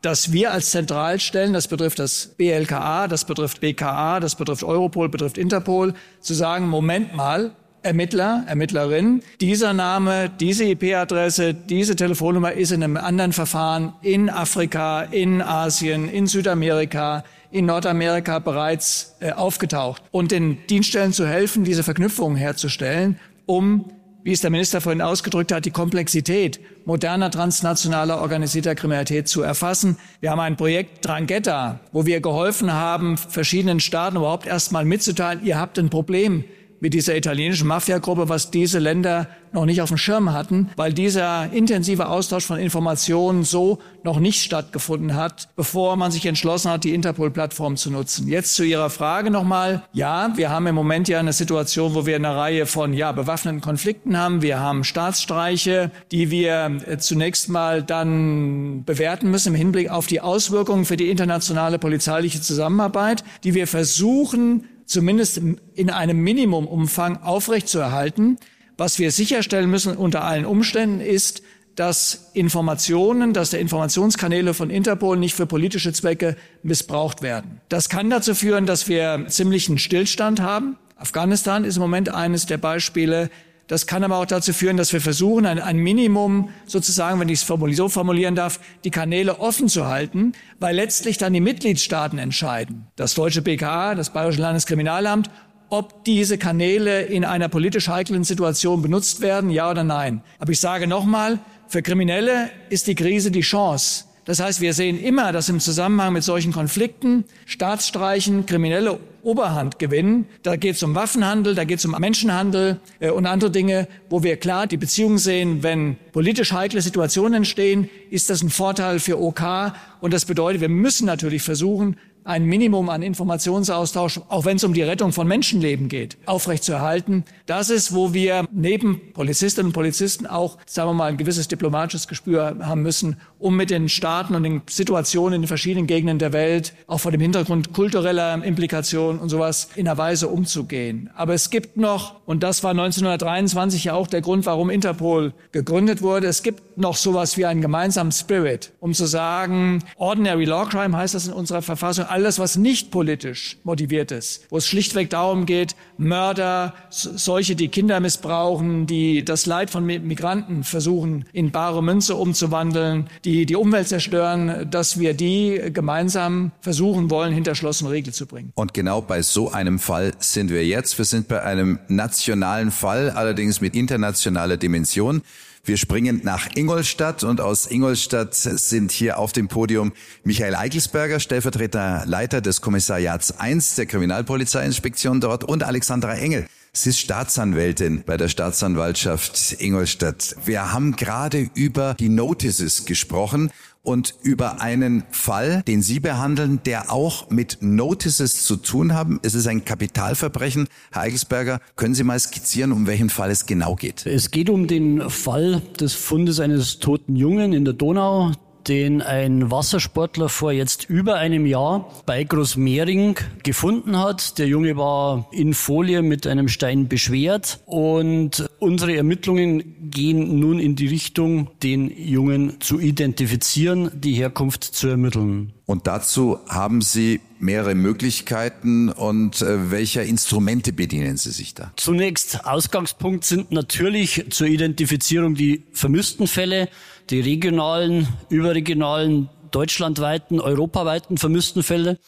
dass 0.02 0.34
wir 0.34 0.52
als 0.52 0.72
Zentralstellen, 0.72 1.54
das 1.54 1.68
betrifft 1.68 2.00
das 2.00 2.34
BLKA, 2.38 3.08
das 3.08 3.26
betrifft 3.26 3.62
BKA, 3.62 4.20
das 4.20 4.36
betrifft 4.36 4.64
Europol, 4.64 5.08
betrifft 5.10 5.38
Interpol, 5.38 5.94
zu 6.20 6.34
sagen, 6.34 6.68
Moment 6.68 7.16
mal, 7.16 7.56
Ermittler, 7.84 8.46
Ermittlerin. 8.48 9.22
Dieser 9.42 9.74
Name, 9.74 10.30
diese 10.40 10.64
IP-Adresse, 10.64 11.54
diese 11.54 11.96
Telefonnummer 11.96 12.54
ist 12.54 12.72
in 12.72 12.82
einem 12.82 12.98
anderen 12.98 13.34
Verfahren 13.34 13.94
in 14.02 14.30
Afrika, 14.30 15.04
in 15.04 15.42
Asien, 15.42 16.08
in 16.08 16.26
Südamerika, 16.26 17.24
in 17.52 17.66
Nordamerika 17.66 18.40
bereits 18.40 19.16
äh, 19.20 19.32
aufgetaucht. 19.32 20.02
Und 20.12 20.32
den 20.32 20.58
Dienststellen 20.70 21.14
zu 21.14 21.28
helfen, 21.28 21.66
diese 21.66 21.84
Verknüpfungen 21.84 22.38
herzustellen, 22.38 23.20
um 23.46 23.92
wie 24.24 24.32
es 24.32 24.40
der 24.40 24.52
Minister 24.52 24.80
vorhin 24.80 25.02
ausgedrückt 25.02 25.52
hat, 25.52 25.66
die 25.66 25.72
Komplexität 25.72 26.62
moderner 26.86 27.30
transnationaler 27.30 28.22
organisierter 28.22 28.74
Kriminalität 28.74 29.28
zu 29.28 29.42
erfassen. 29.42 29.98
Wir 30.22 30.32
haben 30.32 30.40
ein 30.40 30.56
Projekt 30.56 31.06
Drangheta, 31.06 31.82
wo 31.92 32.06
wir 32.06 32.22
geholfen 32.22 32.72
haben, 32.72 33.18
verschiedenen 33.18 33.82
Staaten 33.82 34.16
überhaupt 34.16 34.48
erst 34.48 34.72
mal 34.72 34.86
mitzuteilen, 34.86 35.44
ihr 35.44 35.60
habt 35.60 35.78
ein 35.78 35.90
Problem 35.90 36.46
mit 36.84 36.94
dieser 36.94 37.16
italienischen 37.16 37.66
Mafiagruppe, 37.70 38.28
was 38.28 38.52
diese 38.52 38.78
Länder 38.78 39.30
noch 39.54 39.66
nicht 39.66 39.82
auf 39.82 39.88
dem 39.88 39.98
Schirm 39.98 40.34
hatten, 40.34 40.70
weil 40.76 40.92
dieser 40.92 41.54
intensive 41.54 42.10
Austausch 42.10 42.46
von 42.46 42.60
Informationen 42.60 43.46
so 43.46 43.80
noch 44.04 44.20
nicht 44.20 44.42
stattgefunden 44.42 45.16
hat, 45.16 45.48
bevor 45.56 45.96
man 45.96 46.12
sich 46.12 46.26
entschlossen 46.26 46.70
hat, 46.70 46.84
die 46.84 46.94
Interpol-Plattform 46.94 47.78
zu 47.78 47.90
nutzen. 47.90 48.28
Jetzt 48.28 48.56
zu 48.56 48.66
Ihrer 48.66 48.90
Frage 48.90 49.32
nochmal. 49.32 49.84
Ja, 49.94 50.34
wir 50.36 50.50
haben 50.50 50.68
im 50.68 50.76
Moment 50.76 51.08
ja 51.08 51.20
eine 51.20 51.32
Situation, 51.32 51.96
wo 51.96 52.06
wir 52.06 52.18
eine 52.18 52.36
Reihe 52.36 52.66
von 52.66 52.92
ja, 52.92 53.14
bewaffneten 53.14 53.62
Konflikten 53.62 54.18
haben. 54.18 54.42
Wir 54.42 54.60
haben 54.60 54.84
Staatsstreiche, 54.84 55.90
die 56.12 56.32
wir 56.32 56.80
äh, 56.86 56.98
zunächst 56.98 57.48
mal 57.48 57.82
dann 57.82 58.84
bewerten 58.84 59.32
müssen 59.32 59.54
im 59.54 59.56
Hinblick 59.56 59.90
auf 59.90 60.08
die 60.08 60.20
Auswirkungen 60.20 60.84
für 60.84 60.98
die 60.98 61.10
internationale 61.10 61.80
polizeiliche 61.80 62.42
Zusammenarbeit, 62.42 63.24
die 63.46 63.54
wir 63.54 63.68
versuchen 63.68 64.66
zumindest 64.86 65.42
in 65.76 65.90
einem 65.90 66.22
Minimumumfang 66.22 67.18
aufrechtzuerhalten. 67.22 68.38
Was 68.78 69.00
wir 69.00 69.12
sicherstellen 69.12 69.70
müssen 69.70 69.96
unter 69.96 70.24
allen 70.24 70.46
Umständen 70.46 71.00
ist, 71.00 71.44
dass 71.76 72.30
Informationen, 72.34 73.34
dass 73.34 73.50
der 73.50 73.60
Informationskanäle 73.60 74.54
von 74.54 74.70
Interpol 74.70 75.18
nicht 75.18 75.36
für 75.36 75.46
politische 75.46 75.94
Zwecke 75.94 76.36
missbraucht 76.62 77.22
werden. 77.22 77.62
Das 77.70 77.90
kann 77.90 78.10
dazu 78.10 78.36
führen, 78.36 78.66
dass 78.66 78.88
wir 78.88 79.26
ziemlichen 79.28 79.78
Stillstand 79.78 80.40
haben. 80.40 80.78
Afghanistan 80.96 81.64
ist 81.64 81.78
im 81.78 81.82
Moment 81.82 82.10
eines 82.10 82.46
der 82.46 82.58
Beispiele. 82.58 83.30
Das 83.68 83.88
kann 83.88 84.04
aber 84.04 84.18
auch 84.18 84.26
dazu 84.26 84.52
führen, 84.52 84.78
dass 84.78 84.92
wir 84.92 85.00
versuchen, 85.00 85.46
ein, 85.46 85.60
ein 85.60 85.78
Minimum 85.78 86.50
sozusagen, 86.66 87.20
wenn 87.20 87.30
ich 87.30 87.42
es 87.42 87.48
so 87.48 87.90
formulieren 87.90 88.36
darf, 88.36 88.60
die 88.84 88.92
Kanäle 88.92 89.40
offen 89.40 89.70
zu 89.70 89.88
halten, 89.88 90.34
weil 90.60 90.76
letztlich 90.76 91.18
dann 91.18 91.34
die 91.34 91.40
Mitgliedstaaten 91.40 92.20
entscheiden. 92.20 92.88
Das 92.96 93.14
deutsche 93.14 93.42
BKA, 93.42 93.96
das 93.96 94.12
Bayerische 94.12 94.42
Landeskriminalamt 94.42 95.30
ob 95.70 96.04
diese 96.04 96.38
Kanäle 96.38 97.02
in 97.02 97.26
einer 97.26 97.50
politisch 97.50 97.88
heiklen 97.88 98.24
Situation 98.24 98.84
benutzt 98.84 99.22
werden, 99.22 99.50
ja 99.50 99.72
oder 99.72 99.84
nein. 99.84 100.22
Aber 100.38 100.52
ich 100.52 100.60
sage 100.60 100.86
nochmal, 100.86 101.40
für 101.68 101.82
Kriminelle 101.82 102.52
ist 102.70 102.86
die 102.86 102.94
Krise 102.94 103.32
die 103.32 103.42
Chance. 103.42 104.06
Das 104.26 104.40
heißt, 104.40 104.62
wir 104.62 104.74
sehen 104.74 104.98
immer, 105.00 105.32
dass 105.34 105.50
im 105.50 105.60
Zusammenhang 105.60 106.14
mit 106.14 106.24
solchen 106.24 106.54
Konflikten 106.54 107.26
Staatsstreichen 107.46 108.46
kriminelle 108.46 109.00
Oberhand 109.22 109.80
gewinnen. 109.80 110.26
Da 110.44 110.56
geht 110.56 110.76
es 110.76 110.84
um 110.84 110.96
Waffenhandel, 110.96 111.56
da 111.56 111.64
geht 111.66 111.80
es 111.80 111.86
um 111.86 111.92
Menschenhandel 111.92 112.80
äh, 113.00 113.10
und 113.10 113.26
andere 113.26 113.52
Dinge, 113.52 113.88
wo 114.10 114.24
wir 114.24 114.38
klar 114.38 114.68
die 114.68 114.78
Beziehung 114.78 115.18
sehen, 115.18 115.64
wenn 115.64 115.98
politisch 116.12 116.52
heikle 116.54 116.82
Situationen 116.82 117.36
entstehen, 117.36 117.90
ist 118.10 118.30
das 118.30 118.44
ein 118.44 118.50
Vorteil 118.50 119.00
für 119.00 119.22
OK. 119.22 119.74
Und 120.00 120.14
das 120.14 120.26
bedeutet, 120.26 120.62
wir 120.62 120.70
müssen 120.70 121.06
natürlich 121.06 121.42
versuchen, 121.42 121.98
ein 122.24 122.46
Minimum 122.46 122.90
an 122.90 123.02
Informationsaustausch, 123.02 124.22
auch 124.30 124.46
wenn 124.46 124.58
es 124.58 124.64
um 124.64 124.74
die 124.74 124.82
Rettung 124.82 125.12
von 125.12 125.28
Menschenleben 125.28 125.90
geht, 125.90 126.18
aufrechtzuerhalten. 126.26 127.26
Das 127.46 127.70
ist, 127.70 127.94
wo 127.94 128.14
wir 128.14 128.46
neben 128.52 129.14
Polizistinnen 129.14 129.68
und 129.68 129.74
Polizisten 129.74 130.26
auch, 130.26 130.58
sagen 130.66 130.90
wir 130.90 130.94
mal, 130.94 131.12
ein 131.12 131.18
gewisses 131.18 131.48
diplomatisches 131.48 132.08
Gespür 132.08 132.58
haben 132.62 132.82
müssen, 132.82 133.18
um 133.40 133.58
mit 133.58 133.70
den 133.70 133.90
Staaten 133.90 134.36
und 134.36 134.44
den 134.44 134.62
Situationen 134.70 135.36
in 135.36 135.42
den 135.42 135.48
verschiedenen 135.48 135.88
Gegenden 135.88 136.20
der 136.20 136.34
Welt, 136.34 136.74
auch 136.88 137.00
vor 137.00 137.12
dem 137.12 137.22
Hintergrund 137.22 137.74
kultureller 137.74 138.44
Implikationen 138.44 139.20
und 139.20 139.30
sowas, 139.30 139.70
in 139.76 139.88
einer 139.88 139.98
Weise 139.98 140.28
umzugehen. 140.30 141.10
Aber 141.16 141.34
es 141.34 141.50
gibt 141.50 141.78
noch, 141.78 142.16
und 142.26 142.44
das 142.44 142.64
war 142.64 142.72
1923 142.72 143.86
ja 143.86 143.94
auch 143.94 144.08
der 144.08 144.22
Grund, 144.22 144.46
warum 144.46 144.70
Interpol 144.70 145.34
gegründet 145.52 146.02
wurde, 146.02 146.28
es 146.28 146.44
gibt 146.44 146.78
noch 146.78 146.96
sowas 146.96 147.38
wie 147.38 147.46
einen 147.46 147.62
gemeinsamen 147.62 148.12
Spirit, 148.12 148.72
um 148.80 148.94
zu 148.94 149.06
sagen, 149.06 149.84
Ordinary 149.98 150.46
Law 150.46 150.66
Crime 150.66 150.96
heißt 150.96 151.14
das 151.14 151.28
in 151.28 151.34
unserer 151.34 151.62
Verfassung, 151.62 152.06
alles, 152.14 152.38
was 152.38 152.58
nicht 152.58 152.92
politisch 152.92 153.58
motiviert 153.64 154.12
ist, 154.12 154.46
wo 154.52 154.58
es 154.58 154.68
schlichtweg 154.68 155.10
darum 155.10 155.48
geht, 155.48 155.76
Mörder, 155.98 156.76
solche, 156.92 157.56
die 157.56 157.70
Kinder 157.70 158.00
missbrauchen, 158.00 158.86
die 158.86 159.26
das 159.26 159.48
Leid 159.48 159.72
von 159.72 159.84
Migranten 159.84 160.64
versuchen, 160.64 161.26
in 161.34 161.50
bare 161.50 161.82
Münze 161.82 162.16
umzuwandeln, 162.16 163.10
die 163.26 163.48
die 163.48 163.56
Umwelt 163.56 163.88
zerstören, 163.88 164.70
dass 164.70 165.00
wir 165.00 165.16
die 165.16 165.60
gemeinsam 165.74 166.52
versuchen 166.62 167.10
wollen, 167.10 167.34
hinter 167.34 167.56
Schloss 167.56 167.82
und 167.82 167.88
Riegel 167.88 168.14
zu 168.14 168.28
bringen. 168.28 168.52
Und 168.54 168.76
genau 168.76 169.02
bei 169.02 169.24
so 169.24 169.52
einem 169.52 169.80
Fall 169.80 170.12
sind 170.20 170.52
wir 170.52 170.64
jetzt. 170.68 170.96
Wir 171.00 171.06
sind 171.06 171.28
bei 171.28 171.42
einem 171.42 171.80
nationalen 171.88 172.70
Fall, 172.70 173.10
allerdings 173.10 173.60
mit 173.60 173.76
internationaler 173.76 174.58
Dimension. 174.58 175.24
Wir 175.66 175.78
springen 175.78 176.20
nach 176.26 176.50
Ingolstadt 176.56 177.24
und 177.24 177.40
aus 177.40 177.72
Ingolstadt 177.72 178.36
sind 178.36 178.92
hier 178.92 179.18
auf 179.18 179.32
dem 179.32 179.48
Podium 179.48 179.94
Michael 180.26 180.56
Eigelsberger, 180.56 181.22
stellvertretender 181.22 182.04
Leiter 182.06 182.42
des 182.42 182.60
Kommissariats 182.60 183.40
1 183.40 183.76
der 183.76 183.86
Kriminalpolizeiinspektion 183.86 185.22
dort 185.22 185.46
und 185.46 185.64
Alexandra 185.64 186.16
Engel. 186.16 186.48
Sie 186.74 186.90
ist 186.90 187.00
Staatsanwältin 187.00 188.04
bei 188.06 188.18
der 188.18 188.28
Staatsanwaltschaft 188.28 189.62
Ingolstadt. 189.62 190.36
Wir 190.44 190.74
haben 190.74 190.98
gerade 190.98 191.50
über 191.54 191.94
die 191.94 192.10
Notices 192.10 192.84
gesprochen 192.84 193.50
und 193.84 194.16
über 194.24 194.62
einen 194.62 195.04
Fall, 195.12 195.62
den 195.68 195.82
Sie 195.82 196.00
behandeln, 196.00 196.62
der 196.66 196.92
auch 196.92 197.30
mit 197.30 197.58
Notices 197.62 198.46
zu 198.46 198.56
tun 198.56 198.94
haben. 198.94 199.20
Es 199.22 199.36
ist 199.36 199.46
ein 199.46 199.66
Kapitalverbrechen. 199.66 200.68
Herr 200.92 201.04
Eigelsberger, 201.04 201.60
können 201.76 201.94
Sie 201.94 202.04
mal 202.04 202.20
skizzieren, 202.20 202.72
um 202.72 202.88
welchen 202.88 203.10
Fall 203.10 203.30
es 203.30 203.46
genau 203.46 203.76
geht? 203.76 204.06
Es 204.06 204.32
geht 204.32 204.50
um 204.50 204.68
den 204.68 205.10
Fall 205.10 205.62
des 205.80 205.94
Fundes 205.94 206.40
eines 206.40 206.80
toten 206.80 207.16
Jungen 207.16 207.54
in 207.54 207.66
der 207.66 207.74
Donau 207.74 208.32
den 208.68 209.02
ein 209.02 209.52
Wassersportler 209.52 210.30
vor 210.30 210.52
jetzt 210.52 210.90
über 210.90 211.16
einem 211.16 211.46
Jahr 211.46 211.90
bei 212.06 212.24
Großmehring 212.24 213.16
gefunden 213.44 213.98
hat. 213.98 214.38
Der 214.38 214.48
Junge 214.48 214.78
war 214.78 215.28
in 215.32 215.54
Folie 215.54 216.02
mit 216.02 216.28
einem 216.28 216.48
Stein 216.48 216.88
beschwert 216.88 217.60
und 217.66 218.50
unsere 218.60 218.96
Ermittlungen 218.96 219.90
gehen 219.92 220.40
nun 220.40 220.60
in 220.60 220.76
die 220.76 220.88
Richtung, 220.88 221.50
den 221.62 221.90
Jungen 221.96 222.60
zu 222.60 222.80
identifizieren, 222.80 223.92
die 223.94 224.14
Herkunft 224.14 224.64
zu 224.64 224.88
ermitteln. 224.88 225.54
Und 225.66 225.88
dazu 225.88 226.40
haben 226.50 226.82
Sie 226.82 227.22
mehrere 227.40 227.74
Möglichkeiten 227.74 228.90
und 228.90 229.42
äh, 229.42 229.72
welcher 229.72 230.04
Instrumente 230.04 230.74
bedienen 230.74 231.18
Sie 231.18 231.32
sich 231.32 231.54
da? 231.54 231.72
Zunächst 231.78 232.46
Ausgangspunkt 232.46 233.24
sind 233.26 233.52
natürlich 233.52 234.26
zur 234.30 234.48
Identifizierung 234.48 235.36
die 235.36 235.64
vermissten 235.72 236.28
Fälle, 236.28 236.70
die 237.10 237.20
regionalen, 237.20 238.08
überregionalen, 238.30 239.30
deutschlandweiten, 239.52 240.40
europaweiten 240.40 241.18
vermissten 241.18 241.64
Fälle. 241.64 242.00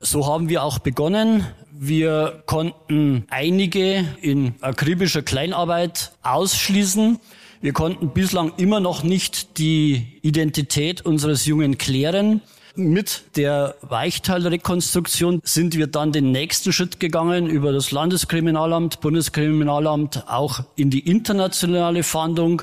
So 0.00 0.26
haben 0.26 0.48
wir 0.48 0.62
auch 0.62 0.78
begonnen. 0.78 1.46
Wir 1.72 2.42
konnten 2.46 3.24
einige 3.30 4.04
in 4.20 4.54
akribischer 4.60 5.22
Kleinarbeit 5.22 6.12
ausschließen. 6.22 7.18
Wir 7.60 7.72
konnten 7.72 8.10
bislang 8.10 8.52
immer 8.56 8.80
noch 8.80 9.04
nicht 9.04 9.58
die 9.58 10.18
Identität 10.22 11.02
unseres 11.02 11.46
Jungen 11.46 11.78
klären. 11.78 12.42
Mit 12.74 13.36
der 13.36 13.76
Weichteilrekonstruktion 13.82 15.40
sind 15.44 15.76
wir 15.76 15.86
dann 15.86 16.10
den 16.10 16.32
nächsten 16.32 16.72
Schritt 16.72 16.98
gegangen 17.00 17.46
über 17.46 17.70
das 17.70 17.92
Landeskriminalamt, 17.92 19.00
Bundeskriminalamt, 19.00 20.24
auch 20.26 20.64
in 20.74 20.90
die 20.90 21.00
internationale 21.00 22.02
Fahndung. 22.02 22.62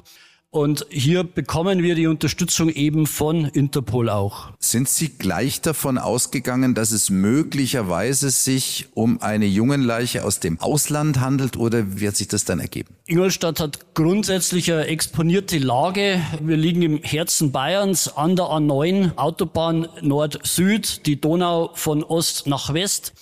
Und 0.52 0.88
hier 0.90 1.24
bekommen 1.24 1.84
wir 1.84 1.94
die 1.94 2.08
Unterstützung 2.08 2.70
eben 2.70 3.06
von 3.06 3.46
Interpol 3.46 4.10
auch. 4.10 4.50
Sind 4.58 4.90
Sie 4.90 5.10
gleich 5.10 5.62
davon 5.62 6.00
ausgegangen, 6.00 6.74
dass 6.74 6.90
es 6.90 7.12
möglicherweise 7.12 8.32
sich 8.32 8.88
um 8.96 9.22
eine 9.22 9.46
Jungenleiche 9.46 10.26
aus 10.26 10.40
dem 10.40 10.60
Ausland 10.60 11.20
handelt 11.20 11.56
oder 11.56 12.00
wird 12.00 12.16
sich 12.16 12.30
das 12.30 12.46
dann 12.46 12.60
ergeben? 12.60 12.96
Ingolstadt 13.06 13.60
hat 13.60 13.94
grundsätzlich 13.94 14.72
eine 14.72 14.88
exponierte 14.88 15.60
Lage. 15.60 16.20
Wir 16.42 16.58
liegen 16.58 16.82
im 16.82 16.98
Herzen 17.04 17.52
Bayerns 17.52 18.08
an 18.18 18.36
der 18.36 18.46
A9, 18.46 19.18
Autobahn 19.18 19.88
Nord-Süd, 20.02 21.06
die 21.06 21.22
Donau 21.22 21.70
von 21.76 22.04
Ost 22.04 22.48
nach 22.48 22.74
West. 22.74 23.14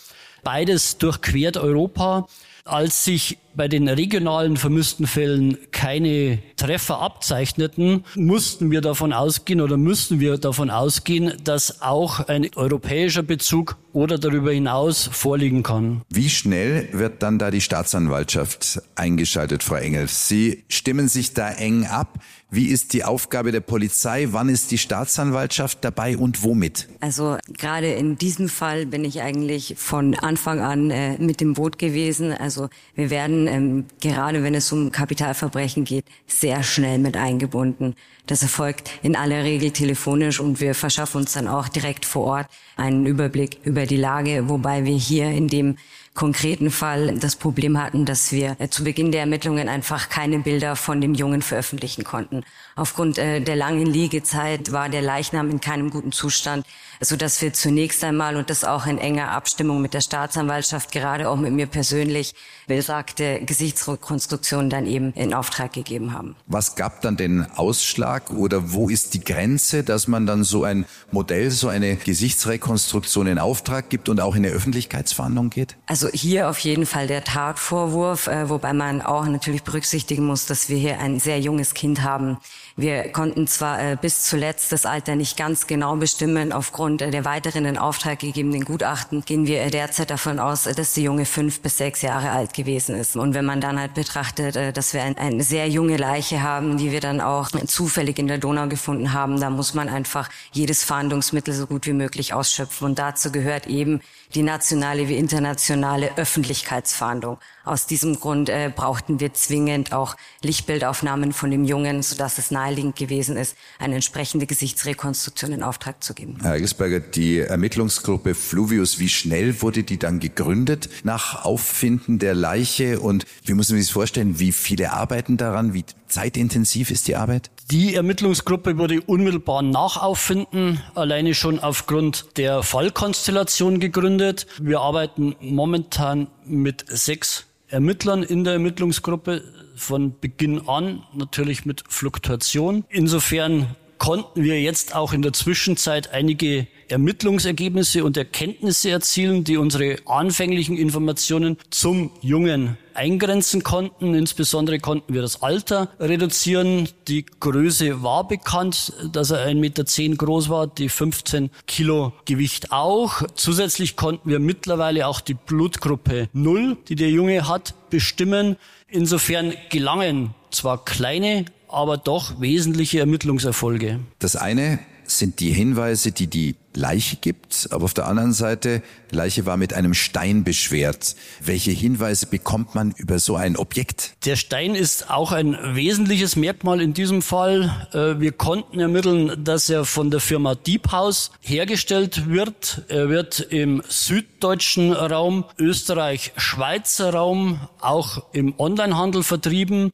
Beides 0.45 0.97
durchquert 0.97 1.57
Europa. 1.57 2.25
Als 2.67 3.05
sich 3.05 3.37
bei 3.55 3.67
den 3.67 3.87
regionalen 3.87 4.55
vermissten 4.55 5.07
Fällen 5.07 5.57
keine 5.71 6.39
Treffer 6.57 6.99
abzeichneten, 6.99 8.05
mussten 8.15 8.71
wir 8.71 8.81
davon 8.81 9.13
ausgehen 9.13 9.61
oder 9.61 9.77
müssen 9.77 10.19
wir 10.19 10.37
davon 10.37 10.69
ausgehen, 10.69 11.33
dass 11.43 11.81
auch 11.81 12.19
ein 12.27 12.47
europäischer 12.55 13.23
Bezug 13.23 13.77
oder 13.93 14.19
darüber 14.19 14.51
hinaus 14.51 15.09
vorliegen 15.11 15.63
kann. 15.63 16.01
Wie 16.09 16.29
schnell 16.29 16.89
wird 16.91 17.23
dann 17.23 17.39
da 17.39 17.49
die 17.49 17.61
Staatsanwaltschaft 17.61 18.81
eingeschaltet, 18.95 19.63
Frau 19.63 19.75
Engel? 19.75 20.07
Sie 20.07 20.63
stimmen 20.69 21.07
sich 21.07 21.33
da 21.33 21.49
eng 21.49 21.85
ab. 21.87 22.19
Wie 22.49 22.67
ist 22.67 22.93
die 22.93 23.03
Aufgabe 23.03 23.51
der 23.51 23.59
Polizei? 23.59 24.29
Wann 24.31 24.47
ist 24.47 24.71
die 24.71 24.77
Staatsanwaltschaft 24.77 25.79
dabei 25.81 26.17
und 26.17 26.43
womit? 26.43 26.87
Also 27.01 27.37
gerade 27.49 27.91
in 27.91 28.17
diesem 28.17 28.47
Fall 28.47 28.85
bin 28.85 29.03
ich 29.03 29.21
eigentlich 29.21 29.75
von 29.77 30.15
Anfang 30.15 30.61
an 30.61 30.89
äh, 30.89 31.17
mit 31.17 31.41
dem 31.41 31.55
Boot 31.55 31.77
gewesen. 31.77 32.31
Also 32.31 32.69
wir 32.95 33.09
werden 33.09 33.47
ähm, 33.47 33.85
gerade 33.99 34.43
wenn 34.43 34.55
es 34.55 34.71
um 34.71 34.93
Kapitalverbrechen 34.93 35.83
geht, 35.83 36.05
sehr 36.25 36.63
schnell 36.63 36.99
mit 36.99 37.17
eingebunden. 37.17 37.95
Das 38.27 38.43
erfolgt 38.43 38.91
in 39.03 39.17
aller 39.17 39.43
Regel 39.43 39.71
telefonisch 39.71 40.39
und 40.39 40.61
wir 40.61 40.73
verschaffen 40.73 41.21
uns 41.21 41.33
dann 41.33 41.49
auch 41.49 41.67
direkt 41.67 42.05
vor 42.05 42.23
Ort 42.25 42.47
einen 42.77 43.05
Überblick 43.05 43.59
über 43.65 43.85
die 43.85 43.97
Lage, 43.97 44.47
wobei 44.47 44.85
wir 44.85 44.95
hier 44.95 45.31
in 45.31 45.49
dem 45.49 45.77
konkreten 46.17 46.71
Fall 46.71 47.15
das 47.19 47.37
Problem 47.37 47.81
hatten, 47.81 48.03
dass 48.03 48.33
wir 48.33 48.57
äh, 48.59 48.67
zu 48.67 48.83
Beginn 48.83 49.11
der 49.13 49.21
Ermittlungen 49.21 49.69
einfach 49.69 50.09
keine 50.09 50.39
Bilder 50.39 50.75
von 50.75 50.99
dem 50.99 51.13
Jungen 51.13 51.41
veröffentlichen 51.41 52.03
konnten. 52.03 52.43
Aufgrund 52.77 53.17
äh, 53.17 53.41
der 53.41 53.57
langen 53.57 53.85
Liegezeit 53.85 54.71
war 54.71 54.87
der 54.87 55.01
Leichnam 55.01 55.49
in 55.49 55.59
keinem 55.59 55.89
guten 55.89 56.13
Zustand 56.13 56.65
so 57.01 57.15
dass 57.15 57.41
wir 57.41 57.53
zunächst 57.53 58.03
einmal 58.03 58.35
und 58.35 58.49
das 58.49 58.63
auch 58.63 58.85
in 58.85 58.97
enger 58.97 59.31
Abstimmung 59.31 59.81
mit 59.81 59.93
der 59.93 60.01
Staatsanwaltschaft, 60.01 60.91
gerade 60.91 61.29
auch 61.29 61.35
mit 61.35 61.53
mir 61.53 61.67
persönlich, 61.67 62.33
besagte 62.67 63.41
Gesichtsrekonstruktion 63.45 64.69
dann 64.69 64.85
eben 64.85 65.13
in 65.13 65.33
Auftrag 65.33 65.73
gegeben 65.73 66.13
haben. 66.13 66.35
Was 66.47 66.75
gab 66.75 67.01
dann 67.01 67.17
den 67.17 67.45
Ausschlag 67.55 68.31
oder 68.31 68.73
wo 68.73 68.89
ist 68.89 69.13
die 69.13 69.23
Grenze, 69.23 69.83
dass 69.83 70.07
man 70.07 70.25
dann 70.25 70.43
so 70.43 70.63
ein 70.63 70.85
Modell, 71.11 71.51
so 71.51 71.67
eine 71.67 71.95
Gesichtsrekonstruktion 71.95 73.27
in 73.27 73.39
Auftrag 73.39 73.89
gibt 73.89 74.09
und 74.09 74.19
auch 74.19 74.35
in 74.35 74.45
eine 74.45 74.53
Öffentlichkeitsverhandlung 74.53 75.49
geht? 75.49 75.77
Also 75.85 76.09
hier 76.09 76.49
auf 76.49 76.59
jeden 76.59 76.85
Fall 76.85 77.07
der 77.07 77.23
Tatvorwurf, 77.23 78.27
äh, 78.27 78.49
wobei 78.49 78.73
man 78.73 79.01
auch 79.01 79.25
natürlich 79.25 79.63
berücksichtigen 79.63 80.25
muss, 80.25 80.45
dass 80.45 80.69
wir 80.69 80.77
hier 80.77 80.99
ein 80.99 81.19
sehr 81.19 81.39
junges 81.39 81.73
Kind 81.73 82.03
haben. 82.03 82.37
Wir 82.79 83.11
konnten 83.11 83.47
zwar 83.47 83.81
äh, 83.81 83.97
bis 83.99 84.25
zuletzt 84.25 84.71
das 84.71 84.85
Alter 84.85 85.15
nicht 85.15 85.35
ganz 85.35 85.65
genau 85.65 85.95
bestimmen. 85.95 86.53
Aufgrund 86.53 87.01
äh, 87.01 87.09
der 87.09 87.25
weiteren 87.25 87.65
in 87.65 87.75
Auftrag 87.75 88.19
gegebenen 88.19 88.65
Gutachten 88.65 89.25
gehen 89.25 89.47
wir 89.47 89.63
äh, 89.63 89.71
derzeit 89.71 90.11
davon 90.11 90.37
aus, 90.37 90.67
äh, 90.67 90.75
dass 90.75 90.93
die 90.93 91.01
Junge 91.01 91.25
fünf 91.25 91.61
bis 91.61 91.79
sechs 91.79 92.03
Jahre 92.03 92.29
alt 92.29 92.53
gewesen 92.53 92.95
ist. 92.95 93.15
Und 93.15 93.33
wenn 93.33 93.45
man 93.45 93.61
dann 93.61 93.79
halt 93.79 93.95
betrachtet, 93.95 94.55
äh, 94.55 94.71
dass 94.71 94.93
wir 94.93 95.01
ein, 95.01 95.17
eine 95.17 95.41
sehr 95.41 95.67
junge 95.67 95.97
Leiche 95.97 96.43
haben, 96.43 96.77
die 96.77 96.91
wir 96.91 97.01
dann 97.01 97.19
auch 97.19 97.49
zufällig 97.49 98.19
in 98.19 98.27
der 98.27 98.37
Donau 98.37 98.67
gefunden 98.67 99.11
haben, 99.11 99.41
da 99.41 99.49
muss 99.49 99.73
man 99.73 99.89
einfach 99.89 100.29
jedes 100.51 100.83
Fahndungsmittel 100.83 101.55
so 101.55 101.65
gut 101.65 101.87
wie 101.87 101.93
möglich 101.93 102.35
ausschöpfen. 102.35 102.85
Und 102.85 102.99
dazu 102.99 103.31
gehört 103.31 103.65
eben 103.65 104.01
die 104.35 104.43
nationale 104.43 105.07
wie 105.07 105.17
internationale 105.17 106.15
Öffentlichkeitsfahndung. 106.15 107.39
Aus 107.65 107.85
diesem 107.85 108.19
Grund 108.19 108.49
äh, 108.49 108.71
brauchten 108.73 109.19
wir 109.19 109.33
zwingend 109.33 109.93
auch 109.93 110.15
Lichtbildaufnahmen 110.41 111.33
von 111.33 111.51
dem 111.51 111.65
Jungen, 111.65 112.03
sodass 112.03 112.37
es 112.37 112.51
naheliegend 112.67 112.95
gewesen 112.95 113.37
ist, 113.37 113.55
eine 113.79 113.95
entsprechende 113.95 114.45
Gesichtsrekonstruktion 114.45 115.53
in 115.53 115.63
Auftrag 115.63 116.03
zu 116.03 116.13
geben. 116.13 116.37
Herr 116.41 116.55
Eggesberger, 116.55 116.99
die 116.99 117.39
Ermittlungsgruppe 117.39 118.35
Fluvius, 118.35 118.99
wie 118.99 119.09
schnell 119.09 119.61
wurde 119.61 119.83
die 119.83 119.97
dann 119.97 120.19
gegründet 120.19 120.89
nach 121.03 121.45
Auffinden 121.45 122.19
der 122.19 122.35
Leiche 122.35 122.99
und 122.99 123.25
wie 123.43 123.53
muss 123.53 123.69
man 123.69 123.77
sich 123.77 123.87
das 123.87 123.93
vorstellen, 123.93 124.39
wie 124.39 124.51
viele 124.51 124.91
arbeiten 124.91 125.37
daran, 125.37 125.73
wie 125.73 125.85
zeitintensiv 126.07 126.91
ist 126.91 127.07
die 127.07 127.15
Arbeit? 127.15 127.49
Die 127.71 127.95
Ermittlungsgruppe 127.95 128.77
wurde 128.77 129.01
unmittelbar 129.01 129.61
nach 129.61 129.97
Auffinden 129.97 130.81
alleine 130.95 131.33
schon 131.33 131.59
aufgrund 131.59 132.37
der 132.37 132.63
Fallkonstellation 132.63 133.79
gegründet. 133.79 134.47
Wir 134.61 134.79
arbeiten 134.79 135.35
momentan 135.41 136.27
mit 136.45 136.85
sechs 136.87 137.45
Ermittlern 137.67 138.23
in 138.23 138.45
der 138.45 138.53
Ermittlungsgruppe 138.53 139.43
von 139.77 140.19
Beginn 140.19 140.67
an, 140.67 141.03
natürlich 141.13 141.65
mit 141.65 141.83
Fluktuation. 141.87 142.83
Insofern 142.89 143.75
konnten 143.97 144.43
wir 144.43 144.61
jetzt 144.61 144.95
auch 144.95 145.13
in 145.13 145.21
der 145.21 145.33
Zwischenzeit 145.33 146.11
einige 146.11 146.67
Ermittlungsergebnisse 146.89 148.03
und 148.03 148.17
Erkenntnisse 148.17 148.89
erzielen, 148.89 149.43
die 149.43 149.57
unsere 149.57 149.97
anfänglichen 150.05 150.77
Informationen 150.77 151.57
zum 151.69 152.11
Jungen 152.21 152.77
eingrenzen 152.93 153.63
konnten. 153.63 154.15
Insbesondere 154.15 154.79
konnten 154.79 155.13
wir 155.13 155.21
das 155.21 155.41
Alter 155.43 155.89
reduzieren. 155.99 156.89
Die 157.07 157.25
Größe 157.25 158.03
war 158.03 158.27
bekannt, 158.27 158.93
dass 159.11 159.31
er 159.31 159.45
1,10 159.47 159.55
Meter 159.55 159.83
groß 160.15 160.49
war, 160.49 160.67
die 160.67 160.89
15 160.89 161.51
Kilo 161.67 162.13
Gewicht 162.25 162.71
auch. 162.71 163.23
Zusätzlich 163.35 163.95
konnten 163.95 164.29
wir 164.29 164.39
mittlerweile 164.39 165.07
auch 165.07 165.21
die 165.21 165.35
Blutgruppe 165.35 166.29
0, 166.33 166.77
die 166.87 166.95
der 166.95 167.09
Junge 167.09 167.47
hat, 167.47 167.73
bestimmen. 167.89 168.57
Insofern 168.89 169.53
gelangen 169.69 170.33
zwar 170.49 170.83
kleine, 170.83 171.45
aber 171.67 171.97
doch 171.97 172.39
wesentliche 172.39 172.99
Ermittlungserfolge. 172.99 173.99
Das 174.19 174.35
eine 174.35 174.79
sind 175.09 175.39
die 175.39 175.51
Hinweise, 175.51 176.11
die 176.11 176.27
die 176.27 176.55
Leiche 176.73 177.15
gibt, 177.15 177.69
aber 177.71 177.85
auf 177.85 177.93
der 177.93 178.07
anderen 178.07 178.33
Seite, 178.33 178.83
Leiche 179.09 179.45
war 179.45 179.57
mit 179.57 179.73
einem 179.73 179.93
Stein 179.93 180.43
beschwert. 180.43 181.15
Welche 181.41 181.71
Hinweise 181.71 182.27
bekommt 182.27 182.75
man 182.75 182.93
über 182.97 183.17
so 183.17 183.35
ein 183.35 183.57
Objekt? 183.57 184.15
Der 184.25 184.35
Stein 184.35 184.75
ist 184.75 185.09
auch 185.09 185.31
ein 185.31 185.57
wesentliches 185.75 186.35
Merkmal 186.35 186.81
in 186.81 186.93
diesem 186.93 187.21
Fall. 187.21 187.87
Äh, 187.93 188.19
wir 188.19 188.31
konnten 188.31 188.79
ermitteln, 188.79 189.43
dass 189.43 189.69
er 189.69 189.85
von 189.85 190.11
der 190.11 190.19
Firma 190.19 190.55
Deep 190.55 190.91
House 190.91 191.31
hergestellt 191.41 192.29
wird. 192.29 192.83
Er 192.89 193.09
wird 193.09 193.39
im 193.39 193.81
süddeutschen 193.87 194.93
Raum, 194.93 195.45
Österreich, 195.57 196.33
Schweizer 196.37 197.13
Raum, 197.13 197.59
auch 197.79 198.23
im 198.33 198.53
Onlinehandel 198.57 199.23
vertrieben 199.23 199.91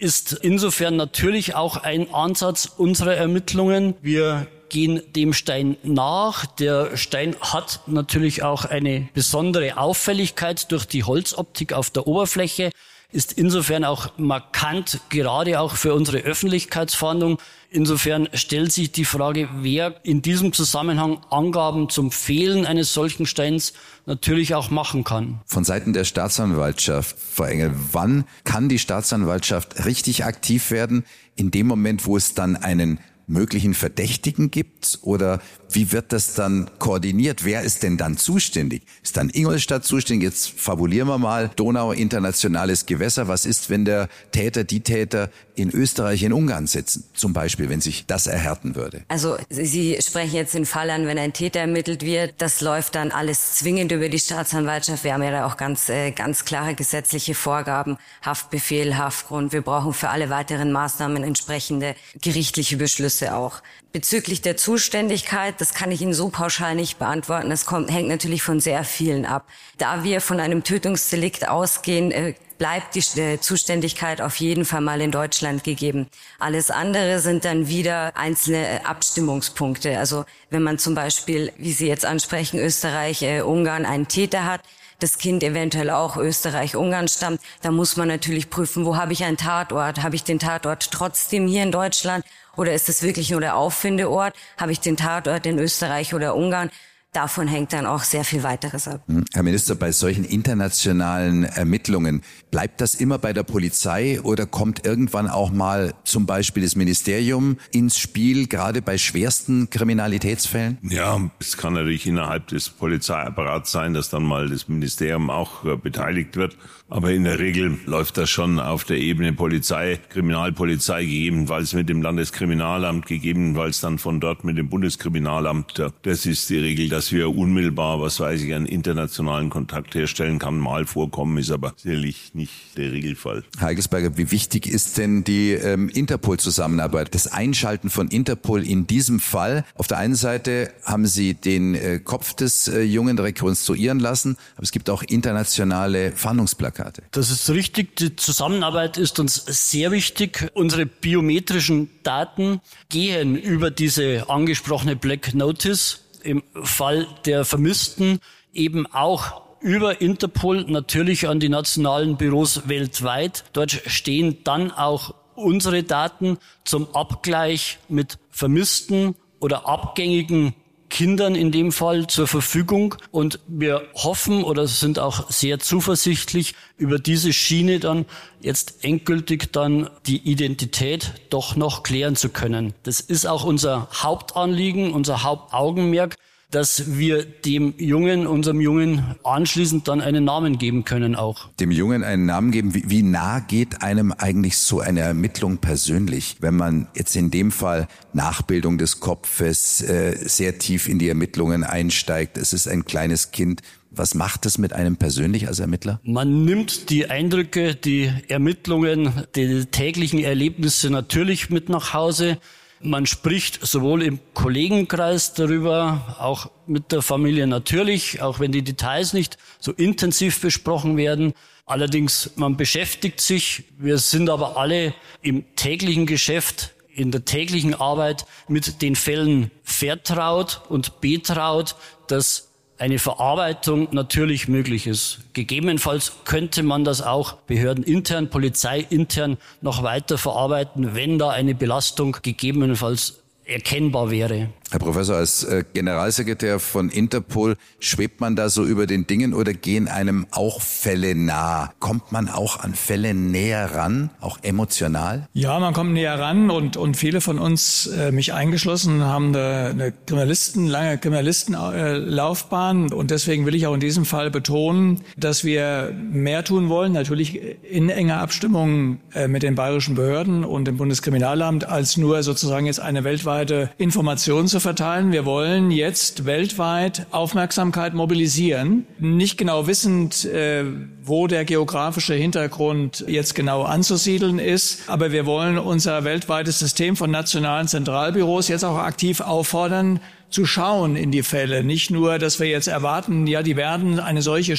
ist 0.00 0.32
insofern 0.32 0.96
natürlich 0.96 1.54
auch 1.54 1.76
ein 1.76 2.12
Ansatz 2.12 2.66
unserer 2.76 3.14
Ermittlungen. 3.14 3.94
Wir 4.00 4.46
gehen 4.70 5.02
dem 5.14 5.32
Stein 5.34 5.76
nach. 5.82 6.46
Der 6.46 6.96
Stein 6.96 7.36
hat 7.40 7.80
natürlich 7.86 8.42
auch 8.42 8.64
eine 8.64 9.08
besondere 9.12 9.76
Auffälligkeit 9.76 10.72
durch 10.72 10.86
die 10.86 11.04
Holzoptik 11.04 11.74
auf 11.74 11.90
der 11.90 12.06
Oberfläche 12.06 12.70
ist 13.12 13.32
insofern 13.32 13.84
auch 13.84 14.16
markant, 14.18 15.00
gerade 15.08 15.60
auch 15.60 15.74
für 15.74 15.94
unsere 15.94 16.18
Öffentlichkeitsfahndung. 16.18 17.38
Insofern 17.70 18.28
stellt 18.34 18.72
sich 18.72 18.90
die 18.92 19.04
Frage, 19.04 19.48
wer 19.60 20.04
in 20.04 20.22
diesem 20.22 20.52
Zusammenhang 20.52 21.20
Angaben 21.30 21.88
zum 21.88 22.10
Fehlen 22.10 22.66
eines 22.66 22.92
solchen 22.92 23.26
Steins 23.26 23.72
natürlich 24.06 24.54
auch 24.54 24.70
machen 24.70 25.04
kann. 25.04 25.40
Von 25.46 25.64
Seiten 25.64 25.92
der 25.92 26.04
Staatsanwaltschaft, 26.04 27.16
Frau 27.18 27.44
Engel, 27.44 27.72
wann 27.92 28.24
kann 28.44 28.68
die 28.68 28.78
Staatsanwaltschaft 28.78 29.84
richtig 29.84 30.24
aktiv 30.24 30.70
werden? 30.70 31.04
In 31.36 31.50
dem 31.50 31.66
Moment, 31.68 32.06
wo 32.06 32.16
es 32.16 32.34
dann 32.34 32.56
einen 32.56 32.98
möglichen 33.30 33.74
Verdächtigen 33.74 34.50
gibt? 34.50 34.98
Oder 35.02 35.40
wie 35.70 35.92
wird 35.92 36.12
das 36.12 36.34
dann 36.34 36.70
koordiniert? 36.78 37.44
Wer 37.44 37.62
ist 37.62 37.82
denn 37.82 37.96
dann 37.96 38.16
zuständig? 38.16 38.82
Ist 39.02 39.16
dann 39.16 39.30
Ingolstadt 39.30 39.84
zuständig? 39.84 40.28
Jetzt 40.28 40.50
fabulieren 40.60 41.08
wir 41.08 41.18
mal. 41.18 41.50
Donau 41.56 41.92
internationales 41.92 42.86
Gewässer. 42.86 43.28
Was 43.28 43.46
ist, 43.46 43.70
wenn 43.70 43.84
der 43.84 44.08
Täter, 44.32 44.64
die 44.64 44.80
Täter 44.80 45.30
in 45.54 45.70
Österreich, 45.70 46.22
in 46.22 46.32
Ungarn 46.32 46.66
sitzen? 46.66 47.04
Zum 47.14 47.32
Beispiel, 47.32 47.68
wenn 47.68 47.80
sich 47.80 48.06
das 48.06 48.26
erhärten 48.26 48.74
würde. 48.74 49.02
Also 49.08 49.36
Sie 49.48 49.96
sprechen 50.00 50.34
jetzt 50.34 50.54
den 50.54 50.66
Fall 50.66 50.90
an, 50.90 51.06
wenn 51.06 51.18
ein 51.18 51.32
Täter 51.32 51.60
ermittelt 51.60 52.02
wird. 52.04 52.34
Das 52.38 52.60
läuft 52.60 52.96
dann 52.96 53.12
alles 53.12 53.54
zwingend 53.54 53.92
über 53.92 54.08
die 54.08 54.18
Staatsanwaltschaft. 54.18 55.04
Wir 55.04 55.14
haben 55.14 55.22
ja 55.22 55.30
da 55.30 55.46
auch 55.46 55.56
ganz, 55.56 55.88
äh, 55.88 56.10
ganz 56.10 56.44
klare 56.44 56.74
gesetzliche 56.74 57.34
Vorgaben. 57.34 57.96
Haftbefehl, 58.22 58.98
Haftgrund. 58.98 59.52
Wir 59.52 59.62
brauchen 59.62 59.92
für 59.92 60.08
alle 60.08 60.30
weiteren 60.30 60.72
Maßnahmen 60.72 61.22
entsprechende 61.22 61.94
gerichtliche 62.20 62.76
Beschlüsse 62.76 63.19
auch. 63.28 63.62
Bezüglich 63.92 64.40
der 64.40 64.56
Zuständigkeit, 64.56 65.60
das 65.60 65.74
kann 65.74 65.90
ich 65.90 66.00
Ihnen 66.00 66.14
so 66.14 66.28
pauschal 66.28 66.74
nicht 66.74 66.98
beantworten. 66.98 67.50
Das 67.50 67.66
kommt, 67.66 67.90
hängt 67.90 68.08
natürlich 68.08 68.42
von 68.42 68.60
sehr 68.60 68.84
vielen 68.84 69.26
ab. 69.26 69.46
Da 69.78 70.04
wir 70.04 70.20
von 70.20 70.38
einem 70.38 70.62
Tötungsdelikt 70.62 71.48
ausgehen, 71.48 72.12
äh, 72.12 72.34
bleibt 72.58 72.94
die 72.94 73.20
äh, 73.20 73.40
Zuständigkeit 73.40 74.20
auf 74.20 74.36
jeden 74.36 74.64
Fall 74.64 74.80
mal 74.80 75.00
in 75.00 75.10
Deutschland 75.10 75.64
gegeben. 75.64 76.06
Alles 76.38 76.70
andere 76.70 77.18
sind 77.18 77.44
dann 77.44 77.68
wieder 77.68 78.16
einzelne 78.16 78.66
äh, 78.66 78.84
Abstimmungspunkte. 78.84 79.98
Also 79.98 80.24
wenn 80.50 80.62
man 80.62 80.78
zum 80.78 80.94
Beispiel, 80.94 81.52
wie 81.56 81.72
Sie 81.72 81.88
jetzt 81.88 82.06
ansprechen, 82.06 82.60
Österreich, 82.60 83.24
Ungarn 83.44 83.86
einen 83.86 84.08
Täter 84.08 84.44
hat, 84.44 84.60
das 85.02 85.18
Kind 85.18 85.42
eventuell 85.42 85.90
auch 85.90 86.16
Österreich-Ungarn 86.16 87.08
stammt, 87.08 87.40
da 87.62 87.70
muss 87.70 87.96
man 87.96 88.08
natürlich 88.08 88.50
prüfen, 88.50 88.84
wo 88.84 88.96
habe 88.96 89.12
ich 89.12 89.24
einen 89.24 89.36
Tatort? 89.36 90.02
Habe 90.02 90.14
ich 90.14 90.24
den 90.24 90.38
Tatort 90.38 90.90
trotzdem 90.90 91.46
hier 91.46 91.62
in 91.62 91.72
Deutschland 91.72 92.24
oder 92.56 92.72
ist 92.72 92.88
es 92.88 93.02
wirklich 93.02 93.30
nur 93.30 93.40
der 93.40 93.56
Auffindeort? 93.56 94.34
Habe 94.56 94.72
ich 94.72 94.80
den 94.80 94.96
Tatort 94.96 95.46
in 95.46 95.58
Österreich 95.58 96.14
oder 96.14 96.36
Ungarn? 96.36 96.70
Davon 97.12 97.48
hängt 97.48 97.72
dann 97.72 97.86
auch 97.86 98.04
sehr 98.04 98.22
viel 98.22 98.44
weiteres 98.44 98.86
ab. 98.86 99.02
Hm, 99.08 99.24
Herr 99.32 99.42
Minister, 99.42 99.74
bei 99.74 99.90
solchen 99.90 100.24
internationalen 100.24 101.42
Ermittlungen, 101.42 102.22
bleibt 102.52 102.80
das 102.80 102.94
immer 102.94 103.18
bei 103.18 103.32
der 103.32 103.42
Polizei 103.42 104.20
oder 104.20 104.46
kommt 104.46 104.86
irgendwann 104.86 105.28
auch 105.28 105.50
mal 105.50 105.92
zum 106.04 106.26
Beispiel 106.26 106.62
das 106.62 106.76
Ministerium 106.76 107.56
ins 107.72 107.98
Spiel, 107.98 108.46
gerade 108.46 108.80
bei 108.80 108.96
schwersten 108.96 109.70
Kriminalitätsfällen? 109.70 110.78
Ja, 110.82 111.20
es 111.40 111.56
kann 111.56 111.72
natürlich 111.72 112.06
innerhalb 112.06 112.46
des 112.46 112.70
Polizeiapparats 112.70 113.72
sein, 113.72 113.92
dass 113.92 114.10
dann 114.10 114.22
mal 114.22 114.48
das 114.48 114.68
Ministerium 114.68 115.30
auch 115.30 115.64
äh, 115.64 115.76
beteiligt 115.76 116.36
wird. 116.36 116.56
Aber 116.88 117.12
in 117.12 117.22
der 117.22 117.38
Regel 117.38 117.78
läuft 117.86 118.18
das 118.18 118.30
schon 118.30 118.58
auf 118.58 118.82
der 118.82 118.98
Ebene 118.98 119.32
Polizei, 119.32 120.00
Kriminalpolizei, 120.08 121.04
gegebenenfalls 121.04 121.72
mit 121.72 121.88
dem 121.88 122.02
Landeskriminalamt, 122.02 123.06
gegebenenfalls 123.06 123.80
dann 123.80 123.98
von 123.98 124.18
dort 124.18 124.42
mit 124.42 124.58
dem 124.58 124.68
Bundeskriminalamt. 124.68 125.80
Das 126.02 126.26
ist 126.26 126.50
die 126.50 126.58
Regel, 126.58 126.88
dass 127.00 127.12
wir 127.12 127.34
unmittelbar, 127.34 128.02
was 128.02 128.20
weiß 128.20 128.42
ich, 128.42 128.52
einen 128.52 128.66
internationalen 128.66 129.48
Kontakt 129.48 129.94
herstellen 129.94 130.38
kann. 130.38 130.58
Mal 130.58 130.84
vorkommen, 130.84 131.38
ist 131.38 131.50
aber 131.50 131.72
sicherlich 131.74 132.34
nicht 132.34 132.52
der 132.76 132.92
Regelfall. 132.92 133.42
Heigelsberger, 133.58 134.18
wie 134.18 134.30
wichtig 134.30 134.66
ist 134.66 134.98
denn 134.98 135.24
die 135.24 135.52
ähm, 135.52 135.88
Interpol-Zusammenarbeit? 135.88 137.14
Das 137.14 137.26
Einschalten 137.26 137.88
von 137.88 138.08
Interpol 138.08 138.66
in 138.66 138.86
diesem 138.86 139.18
Fall. 139.18 139.64
Auf 139.76 139.86
der 139.86 139.96
einen 139.96 140.14
Seite 140.14 140.74
haben 140.84 141.06
Sie 141.06 141.32
den 141.32 141.74
äh, 141.74 142.00
Kopf 142.00 142.34
des 142.34 142.68
äh, 142.68 142.82
Jungen 142.82 143.18
rekonstruieren 143.18 143.98
lassen, 143.98 144.36
aber 144.56 144.64
es 144.64 144.70
gibt 144.70 144.90
auch 144.90 145.02
internationale 145.02 146.12
Fahndungsplakate. 146.12 147.04
Das 147.12 147.30
ist 147.30 147.48
richtig. 147.48 147.96
Die 147.96 148.14
Zusammenarbeit 148.14 148.98
ist 148.98 149.18
uns 149.18 149.42
sehr 149.46 149.90
wichtig. 149.90 150.50
Unsere 150.52 150.84
biometrischen 150.84 151.88
Daten 152.02 152.60
gehen 152.90 153.36
über 153.36 153.70
diese 153.70 154.28
angesprochene 154.28 154.96
Black 154.96 155.32
Notice 155.32 156.00
im 156.22 156.42
Fall 156.62 157.06
der 157.24 157.44
Vermissten 157.44 158.20
eben 158.52 158.86
auch 158.86 159.42
über 159.60 160.00
Interpol 160.00 160.64
natürlich 160.68 161.28
an 161.28 161.40
die 161.40 161.48
nationalen 161.48 162.16
Büros 162.16 162.68
weltweit. 162.68 163.44
Dort 163.52 163.72
stehen 163.86 164.38
dann 164.44 164.70
auch 164.70 165.14
unsere 165.34 165.82
Daten 165.82 166.38
zum 166.64 166.94
Abgleich 166.94 167.78
mit 167.88 168.18
vermissten 168.30 169.14
oder 169.38 169.66
abgängigen 169.66 170.54
Kindern 170.90 171.34
in 171.34 171.50
dem 171.50 171.72
Fall 171.72 172.06
zur 172.08 172.26
Verfügung. 172.26 172.96
Und 173.10 173.40
wir 173.48 173.82
hoffen 173.94 174.44
oder 174.44 174.66
sind 174.66 174.98
auch 174.98 175.30
sehr 175.30 175.58
zuversichtlich, 175.58 176.54
über 176.76 176.98
diese 176.98 177.32
Schiene 177.32 177.80
dann 177.80 178.04
jetzt 178.40 178.84
endgültig 178.84 179.52
dann 179.52 179.88
die 180.06 180.18
Identität 180.18 181.14
doch 181.30 181.56
noch 181.56 181.82
klären 181.82 182.16
zu 182.16 182.28
können. 182.28 182.74
Das 182.82 183.00
ist 183.00 183.26
auch 183.26 183.44
unser 183.44 183.88
Hauptanliegen, 183.92 184.92
unser 184.92 185.22
Hauptaugenmerk 185.22 186.16
dass 186.50 186.98
wir 186.98 187.24
dem 187.24 187.74
Jungen, 187.78 188.26
unserem 188.26 188.60
Jungen 188.60 189.16
anschließend 189.22 189.86
dann 189.86 190.00
einen 190.00 190.24
Namen 190.24 190.58
geben 190.58 190.84
können 190.84 191.14
auch. 191.14 191.48
Dem 191.60 191.70
Jungen 191.70 192.02
einen 192.02 192.26
Namen 192.26 192.50
geben. 192.50 192.74
Wie, 192.74 192.90
wie 192.90 193.02
nah 193.02 193.40
geht 193.40 193.82
einem 193.82 194.12
eigentlich 194.12 194.58
so 194.58 194.80
eine 194.80 195.00
Ermittlung 195.00 195.58
persönlich, 195.58 196.36
wenn 196.40 196.56
man 196.56 196.88
jetzt 196.96 197.14
in 197.14 197.30
dem 197.30 197.52
Fall 197.52 197.86
Nachbildung 198.12 198.78
des 198.78 199.00
Kopfes 199.00 199.80
äh, 199.82 200.16
sehr 200.20 200.58
tief 200.58 200.88
in 200.88 200.98
die 200.98 201.08
Ermittlungen 201.08 201.62
einsteigt? 201.62 202.36
Es 202.36 202.52
ist 202.52 202.66
ein 202.66 202.84
kleines 202.84 203.30
Kind. 203.30 203.62
Was 203.92 204.14
macht 204.14 204.46
es 204.46 204.58
mit 204.58 204.72
einem 204.72 204.96
persönlich 204.96 205.48
als 205.48 205.58
Ermittler? 205.58 206.00
Man 206.04 206.44
nimmt 206.44 206.90
die 206.90 207.10
Eindrücke, 207.10 207.74
die 207.74 208.12
Ermittlungen, 208.28 209.12
die 209.34 209.66
täglichen 209.66 210.20
Erlebnisse 210.20 210.90
natürlich 210.90 211.50
mit 211.50 211.68
nach 211.68 211.92
Hause. 211.92 212.38
Man 212.82 213.04
spricht 213.04 213.66
sowohl 213.66 214.02
im 214.02 214.20
Kollegenkreis 214.32 215.34
darüber, 215.34 216.16
auch 216.18 216.50
mit 216.66 216.92
der 216.92 217.02
Familie 217.02 217.46
natürlich, 217.46 218.22
auch 218.22 218.40
wenn 218.40 218.52
die 218.52 218.62
Details 218.62 219.12
nicht 219.12 219.36
so 219.58 219.72
intensiv 219.72 220.40
besprochen 220.40 220.96
werden. 220.96 221.34
Allerdings, 221.66 222.30
man 222.36 222.56
beschäftigt 222.56 223.20
sich. 223.20 223.64
Wir 223.78 223.98
sind 223.98 224.30
aber 224.30 224.56
alle 224.56 224.94
im 225.20 225.44
täglichen 225.56 226.06
Geschäft 226.06 226.72
in 226.88 227.10
der 227.10 227.26
täglichen 227.26 227.74
Arbeit 227.74 228.24
mit 228.48 228.80
den 228.80 228.96
Fällen 228.96 229.50
vertraut 229.62 230.62
und 230.70 231.02
betraut, 231.02 231.76
dass 232.08 232.49
eine 232.80 232.98
Verarbeitung 232.98 233.88
natürlich 233.92 234.48
möglich 234.48 234.86
ist. 234.86 235.20
Gegebenenfalls 235.34 236.12
könnte 236.24 236.62
man 236.62 236.82
das 236.82 237.02
auch 237.02 237.34
behördenintern, 237.34 238.30
polizeiintern 238.30 239.36
noch 239.60 239.82
weiter 239.82 240.16
verarbeiten, 240.16 240.94
wenn 240.94 241.18
da 241.18 241.28
eine 241.28 241.54
Belastung 241.54 242.16
gegebenenfalls 242.22 243.20
erkennbar 243.44 244.10
wäre. 244.10 244.48
Herr 244.70 244.78
Professor, 244.78 245.16
als 245.16 245.42
äh, 245.42 245.64
Generalsekretär 245.72 246.60
von 246.60 246.90
Interpol 246.90 247.56
schwebt 247.80 248.20
man 248.20 248.36
da 248.36 248.48
so 248.48 248.64
über 248.64 248.86
den 248.86 249.04
Dingen 249.04 249.34
oder 249.34 249.52
gehen 249.52 249.88
einem 249.88 250.26
auch 250.30 250.60
Fälle 250.60 251.16
nah? 251.16 251.72
Kommt 251.80 252.12
man 252.12 252.28
auch 252.28 252.60
an 252.60 252.74
Fälle 252.74 253.12
näher 253.12 253.74
ran, 253.74 254.10
auch 254.20 254.38
emotional? 254.42 255.28
Ja, 255.32 255.58
man 255.58 255.74
kommt 255.74 255.92
näher 255.92 256.16
ran 256.20 256.50
und, 256.50 256.76
und 256.76 256.96
viele 256.96 257.20
von 257.20 257.40
uns, 257.40 257.88
äh, 257.88 258.12
mich 258.12 258.32
eingeschlossen, 258.32 259.02
haben 259.02 259.34
eine, 259.34 259.70
eine 259.70 259.92
Kriminalisten, 260.06 260.68
lange 260.68 260.98
Kriminalistenlaufbahn 260.98 262.92
und 262.92 263.10
deswegen 263.10 263.46
will 263.46 263.56
ich 263.56 263.66
auch 263.66 263.74
in 263.74 263.80
diesem 263.80 264.04
Fall 264.04 264.30
betonen, 264.30 265.00
dass 265.16 265.42
wir 265.42 265.92
mehr 266.12 266.44
tun 266.44 266.68
wollen, 266.68 266.92
natürlich 266.92 267.40
in 267.64 267.90
enger 267.90 268.20
Abstimmung 268.20 269.00
äh, 269.14 269.26
mit 269.26 269.42
den 269.42 269.56
bayerischen 269.56 269.96
Behörden 269.96 270.44
und 270.44 270.66
dem 270.66 270.76
Bundeskriminalamt, 270.76 271.64
als 271.64 271.96
nur 271.96 272.22
sozusagen 272.22 272.66
jetzt 272.66 272.78
eine 272.78 273.02
weltweite 273.02 273.70
Information 273.76 274.46
zu 274.46 274.59
verteilen. 274.60 275.12
Wir 275.12 275.24
wollen 275.24 275.70
jetzt 275.70 276.26
weltweit 276.26 277.06
Aufmerksamkeit 277.10 277.94
mobilisieren, 277.94 278.86
nicht 278.98 279.36
genau 279.38 279.66
wissend, 279.66 280.24
äh, 280.24 280.64
wo 281.02 281.26
der 281.26 281.44
geografische 281.44 282.14
Hintergrund 282.14 283.04
jetzt 283.08 283.34
genau 283.34 283.62
anzusiedeln 283.62 284.38
ist, 284.38 284.88
aber 284.88 285.12
wir 285.12 285.26
wollen 285.26 285.58
unser 285.58 286.04
weltweites 286.04 286.58
System 286.58 286.96
von 286.96 287.10
nationalen 287.10 287.68
Zentralbüros 287.68 288.48
jetzt 288.48 288.64
auch 288.64 288.78
aktiv 288.78 289.20
auffordern, 289.20 290.00
zu 290.30 290.46
schauen 290.46 290.96
in 290.96 291.10
die 291.10 291.24
Fälle. 291.24 291.64
Nicht 291.64 291.90
nur, 291.90 292.18
dass 292.18 292.38
wir 292.38 292.46
jetzt 292.46 292.68
erwarten, 292.68 293.26
ja, 293.26 293.42
die 293.42 293.56
werden 293.56 293.98
eine 293.98 294.22
solche 294.22 294.54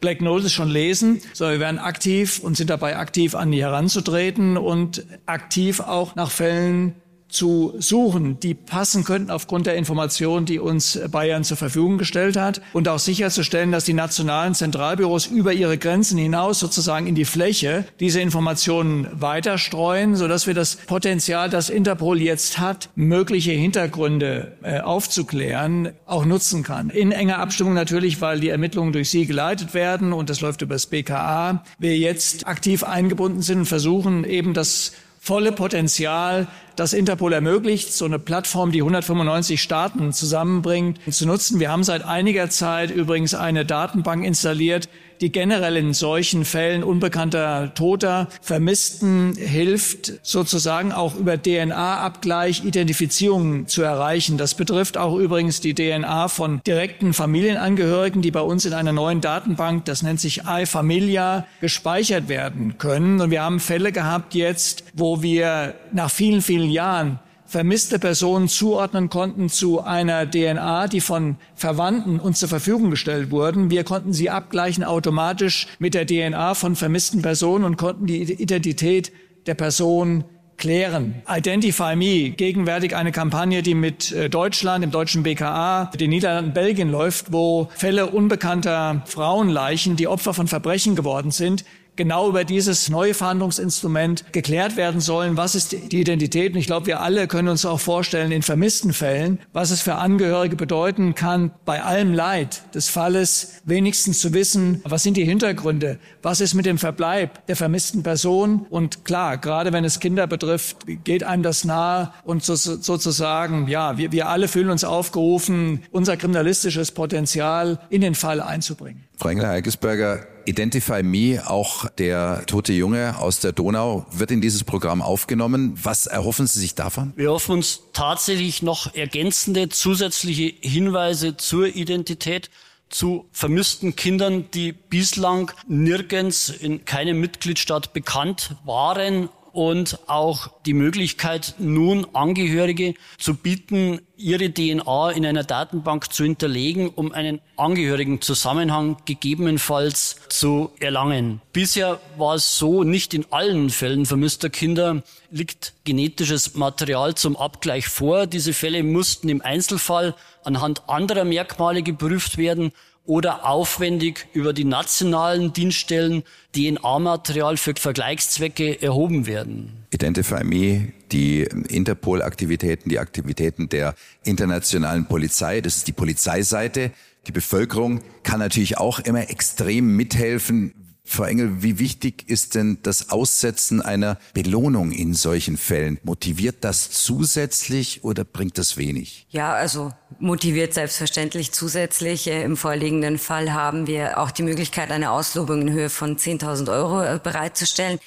Black 0.00 0.20
Notice 0.20 0.52
schon 0.52 0.68
lesen, 0.68 1.20
sondern 1.32 1.54
wir 1.54 1.60
werden 1.60 1.78
aktiv 1.78 2.38
und 2.38 2.56
sind 2.56 2.70
dabei 2.70 2.96
aktiv 2.96 3.34
an 3.34 3.50
die 3.50 3.62
heranzutreten 3.62 4.56
und 4.56 5.04
aktiv 5.26 5.80
auch 5.80 6.14
nach 6.14 6.30
Fällen 6.30 6.94
zu 7.28 7.74
suchen, 7.78 8.38
die 8.40 8.54
passen 8.54 9.04
könnten 9.04 9.30
aufgrund 9.30 9.66
der 9.66 9.76
Informationen, 9.76 10.46
die 10.46 10.58
uns 10.58 10.98
Bayern 11.10 11.44
zur 11.44 11.56
Verfügung 11.56 11.98
gestellt 11.98 12.36
hat 12.36 12.60
und 12.72 12.88
auch 12.88 12.98
sicherzustellen, 12.98 13.72
dass 13.72 13.84
die 13.84 13.94
nationalen 13.94 14.54
Zentralbüros 14.54 15.26
über 15.26 15.52
ihre 15.52 15.76
Grenzen 15.76 16.18
hinaus 16.18 16.60
sozusagen 16.60 17.06
in 17.06 17.14
die 17.14 17.24
Fläche 17.24 17.84
diese 18.00 18.20
Informationen 18.20 19.08
weiterstreuen, 19.12 20.14
sodass 20.14 20.46
wir 20.46 20.54
das 20.54 20.76
Potenzial, 20.76 21.50
das 21.50 21.68
Interpol 21.68 22.22
jetzt 22.22 22.58
hat, 22.58 22.90
mögliche 22.94 23.52
Hintergründe 23.52 24.56
äh, 24.62 24.80
aufzuklären, 24.80 25.90
auch 26.06 26.24
nutzen 26.24 26.62
kann. 26.62 26.90
In 26.90 27.12
enger 27.12 27.38
Abstimmung 27.38 27.74
natürlich, 27.74 28.20
weil 28.20 28.40
die 28.40 28.50
Ermittlungen 28.50 28.92
durch 28.92 29.10
Sie 29.10 29.26
geleitet 29.26 29.74
werden 29.74 30.12
und 30.12 30.30
das 30.30 30.40
läuft 30.40 30.62
über 30.62 30.74
das 30.74 30.86
BKA. 30.86 31.64
Wir 31.78 31.96
jetzt 31.98 32.46
aktiv 32.46 32.84
eingebunden 32.84 33.42
sind 33.42 33.60
und 33.60 33.66
versuchen 33.66 34.24
eben 34.24 34.54
das 34.54 34.92
volle 35.26 35.50
Potenzial 35.50 36.46
das 36.76 36.92
Interpol 36.92 37.32
ermöglicht, 37.32 37.92
so 37.92 38.04
eine 38.04 38.20
Plattform, 38.20 38.70
die 38.70 38.80
195 38.80 39.60
Staaten 39.60 40.12
zusammenbringt, 40.12 41.00
zu 41.10 41.26
nutzen. 41.26 41.58
Wir 41.58 41.72
haben 41.72 41.82
seit 41.82 42.04
einiger 42.04 42.48
Zeit 42.48 42.92
übrigens 42.92 43.34
eine 43.34 43.64
Datenbank 43.64 44.24
installiert, 44.24 44.88
die 45.20 45.32
generell 45.32 45.76
in 45.76 45.92
solchen 45.92 46.44
Fällen 46.44 46.82
unbekannter 46.82 47.72
Toter, 47.74 48.28
Vermissten 48.40 49.34
hilft, 49.36 50.14
sozusagen 50.22 50.92
auch 50.92 51.16
über 51.16 51.40
DNA-Abgleich 51.40 52.64
Identifizierungen 52.64 53.66
zu 53.66 53.82
erreichen. 53.82 54.38
Das 54.38 54.54
betrifft 54.54 54.96
auch 54.96 55.16
übrigens 55.16 55.60
die 55.60 55.74
DNA 55.74 56.28
von 56.28 56.60
direkten 56.66 57.12
Familienangehörigen, 57.12 58.22
die 58.22 58.30
bei 58.30 58.40
uns 58.40 58.64
in 58.64 58.72
einer 58.72 58.92
neuen 58.92 59.20
Datenbank, 59.20 59.84
das 59.84 60.02
nennt 60.02 60.20
sich 60.20 60.42
iFamilia, 60.46 61.46
gespeichert 61.60 62.28
werden 62.28 62.78
können. 62.78 63.20
Und 63.20 63.30
wir 63.30 63.42
haben 63.42 63.60
Fälle 63.60 63.92
gehabt 63.92 64.34
jetzt, 64.34 64.84
wo 64.94 65.22
wir 65.22 65.74
nach 65.92 66.10
vielen, 66.10 66.42
vielen 66.42 66.70
Jahren 66.70 67.18
vermisste 67.46 67.98
Personen 67.98 68.48
zuordnen 68.48 69.08
konnten 69.08 69.48
zu 69.48 69.80
einer 69.80 70.28
DNA, 70.30 70.88
die 70.88 71.00
von 71.00 71.36
Verwandten 71.54 72.20
uns 72.20 72.38
zur 72.38 72.48
Verfügung 72.48 72.90
gestellt 72.90 73.30
wurden. 73.30 73.70
Wir 73.70 73.84
konnten 73.84 74.12
sie 74.12 74.30
abgleichen 74.30 74.84
automatisch 74.84 75.66
mit 75.78 75.94
der 75.94 76.06
DNA 76.06 76.54
von 76.54 76.76
vermissten 76.76 77.22
Personen 77.22 77.64
und 77.64 77.76
konnten 77.76 78.06
die 78.06 78.22
Identität 78.22 79.12
der 79.46 79.54
Person 79.54 80.24
klären. 80.56 81.22
Identify 81.28 81.96
Me, 81.96 82.30
gegenwärtig 82.30 82.96
eine 82.96 83.12
Kampagne, 83.12 83.62
die 83.62 83.74
mit 83.74 84.12
äh, 84.12 84.30
Deutschland, 84.30 84.82
dem 84.82 84.90
deutschen 84.90 85.22
BKA, 85.22 85.90
den 85.98 86.10
Niederlanden, 86.10 86.54
Belgien 86.54 86.90
läuft, 86.90 87.32
wo 87.32 87.68
Fälle 87.74 88.06
unbekannter 88.06 89.02
Frauenleichen, 89.06 89.96
die 89.96 90.08
Opfer 90.08 90.34
von 90.34 90.48
Verbrechen 90.48 90.96
geworden 90.96 91.30
sind, 91.30 91.64
genau 91.96 92.28
über 92.28 92.44
dieses 92.44 92.88
neue 92.88 93.14
Verhandlungsinstrument 93.14 94.32
geklärt 94.32 94.76
werden 94.76 95.00
sollen. 95.00 95.36
Was 95.36 95.54
ist 95.54 95.72
die 95.72 96.00
Identität? 96.00 96.52
Und 96.52 96.58
ich 96.58 96.66
glaube, 96.66 96.86
wir 96.86 97.00
alle 97.00 97.26
können 97.26 97.48
uns 97.48 97.64
auch 97.64 97.80
vorstellen, 97.80 98.32
in 98.32 98.42
vermissten 98.42 98.92
Fällen, 98.92 99.38
was 99.52 99.70
es 99.70 99.82
für 99.82 99.96
Angehörige 99.96 100.56
bedeuten 100.56 101.14
kann, 101.14 101.52
bei 101.64 101.82
allem 101.82 102.12
Leid 102.12 102.62
des 102.74 102.88
Falles 102.88 103.62
wenigstens 103.64 104.20
zu 104.20 104.32
wissen, 104.32 104.80
was 104.84 105.02
sind 105.02 105.16
die 105.16 105.24
Hintergründe? 105.24 105.98
Was 106.22 106.40
ist 106.40 106.54
mit 106.54 106.66
dem 106.66 106.78
Verbleib 106.78 107.46
der 107.46 107.56
vermissten 107.56 108.02
Person? 108.02 108.66
Und 108.70 109.04
klar, 109.04 109.38
gerade 109.38 109.72
wenn 109.72 109.84
es 109.84 110.00
Kinder 110.00 110.26
betrifft, 110.26 110.78
geht 111.04 111.24
einem 111.24 111.42
das 111.42 111.64
nahe 111.64 112.12
und 112.24 112.44
so, 112.44 112.54
sozusagen, 112.54 113.68
ja, 113.68 113.98
wir, 113.98 114.12
wir 114.12 114.28
alle 114.28 114.48
fühlen 114.48 114.70
uns 114.70 114.84
aufgerufen, 114.84 115.82
unser 115.90 116.16
kriminalistisches 116.16 116.92
Potenzial 116.92 117.78
in 117.90 118.00
den 118.00 118.14
Fall 118.14 118.40
einzubringen. 118.40 119.05
Frau 119.18 119.30
Engler-Heikesberger, 119.30 120.26
Identify 120.44 121.02
Me, 121.02 121.42
auch 121.46 121.88
der 121.90 122.44
tote 122.46 122.74
Junge 122.74 123.18
aus 123.18 123.40
der 123.40 123.52
Donau, 123.52 124.06
wird 124.12 124.30
in 124.30 124.42
dieses 124.42 124.62
Programm 124.62 125.00
aufgenommen. 125.00 125.72
Was 125.82 126.06
erhoffen 126.06 126.46
Sie 126.46 126.60
sich 126.60 126.74
davon? 126.74 127.14
Wir 127.16 127.30
hoffen 127.30 127.52
uns 127.52 127.80
tatsächlich 127.94 128.62
noch 128.62 128.94
ergänzende 128.94 129.70
zusätzliche 129.70 130.52
Hinweise 130.60 131.36
zur 131.36 131.66
Identität 131.66 132.50
zu 132.90 133.26
vermissten 133.32 133.96
Kindern, 133.96 134.50
die 134.52 134.72
bislang 134.72 135.50
nirgends 135.66 136.50
in 136.50 136.84
keinem 136.84 137.18
Mitgliedstaat 137.18 137.94
bekannt 137.94 138.54
waren 138.64 139.30
und 139.56 139.98
auch 140.06 140.50
die 140.66 140.74
Möglichkeit, 140.74 141.54
nun 141.58 142.06
Angehörige 142.12 142.92
zu 143.16 143.34
bieten, 143.34 144.02
ihre 144.18 144.52
DNA 144.52 145.12
in 145.12 145.24
einer 145.24 145.44
Datenbank 145.44 146.12
zu 146.12 146.24
hinterlegen, 146.24 146.90
um 146.90 147.12
einen 147.12 147.40
Angehörigen-Zusammenhang 147.56 148.98
gegebenenfalls 149.06 150.16
zu 150.28 150.72
erlangen. 150.78 151.40
Bisher 151.54 152.00
war 152.18 152.34
es 152.34 152.58
so, 152.58 152.84
nicht 152.84 153.14
in 153.14 153.24
allen 153.30 153.70
Fällen 153.70 154.04
vermisster 154.04 154.50
Kinder 154.50 155.02
liegt 155.30 155.72
genetisches 155.84 156.54
Material 156.54 157.14
zum 157.14 157.34
Abgleich 157.34 157.88
vor. 157.88 158.26
Diese 158.26 158.52
Fälle 158.52 158.82
mussten 158.82 159.30
im 159.30 159.40
Einzelfall 159.40 160.14
anhand 160.44 160.86
anderer 160.86 161.24
Merkmale 161.24 161.82
geprüft 161.82 162.36
werden 162.36 162.72
oder 163.06 163.46
aufwendig 163.46 164.26
über 164.32 164.52
die 164.52 164.64
nationalen 164.64 165.52
Dienststellen 165.52 166.24
DNA-Material 166.54 167.56
für 167.56 167.74
Vergleichszwecke 167.76 168.82
erhoben 168.82 169.26
werden. 169.26 169.72
Identify 169.92 170.44
Me, 170.44 170.92
die 171.12 171.42
Interpol-Aktivitäten, 171.42 172.88
die 172.88 172.98
Aktivitäten 172.98 173.68
der 173.68 173.94
internationalen 174.24 175.06
Polizei, 175.06 175.60
das 175.60 175.78
ist 175.78 175.88
die 175.88 175.92
Polizeiseite. 175.92 176.90
Die 177.26 177.32
Bevölkerung 177.32 178.00
kann 178.22 178.40
natürlich 178.40 178.78
auch 178.78 178.98
immer 179.00 179.30
extrem 179.30 179.96
mithelfen, 179.96 180.72
Frau 181.06 181.24
Engel, 181.24 181.62
wie 181.62 181.78
wichtig 181.78 182.24
ist 182.28 182.54
denn 182.54 182.78
das 182.82 183.10
Aussetzen 183.10 183.80
einer 183.80 184.18
Belohnung 184.34 184.90
in 184.90 185.14
solchen 185.14 185.56
Fällen? 185.56 185.98
Motiviert 186.02 186.56
das 186.60 186.90
zusätzlich 186.90 188.04
oder 188.04 188.24
bringt 188.24 188.58
das 188.58 188.76
wenig? 188.76 189.26
Ja, 189.30 189.54
also 189.54 189.92
motiviert 190.18 190.74
selbstverständlich 190.74 191.52
zusätzlich. 191.52 192.26
Äh, 192.26 192.42
Im 192.42 192.56
vorliegenden 192.56 193.18
Fall 193.18 193.52
haben 193.52 193.86
wir 193.86 194.18
auch 194.18 194.30
die 194.30 194.42
Möglichkeit, 194.42 194.90
eine 194.90 195.12
Auslobung 195.12 195.62
in 195.62 195.72
Höhe 195.72 195.90
von 195.90 196.16
10.000 196.16 196.70
Euro 196.72 197.02
äh, 197.02 197.20
bereitzustellen. 197.22 197.98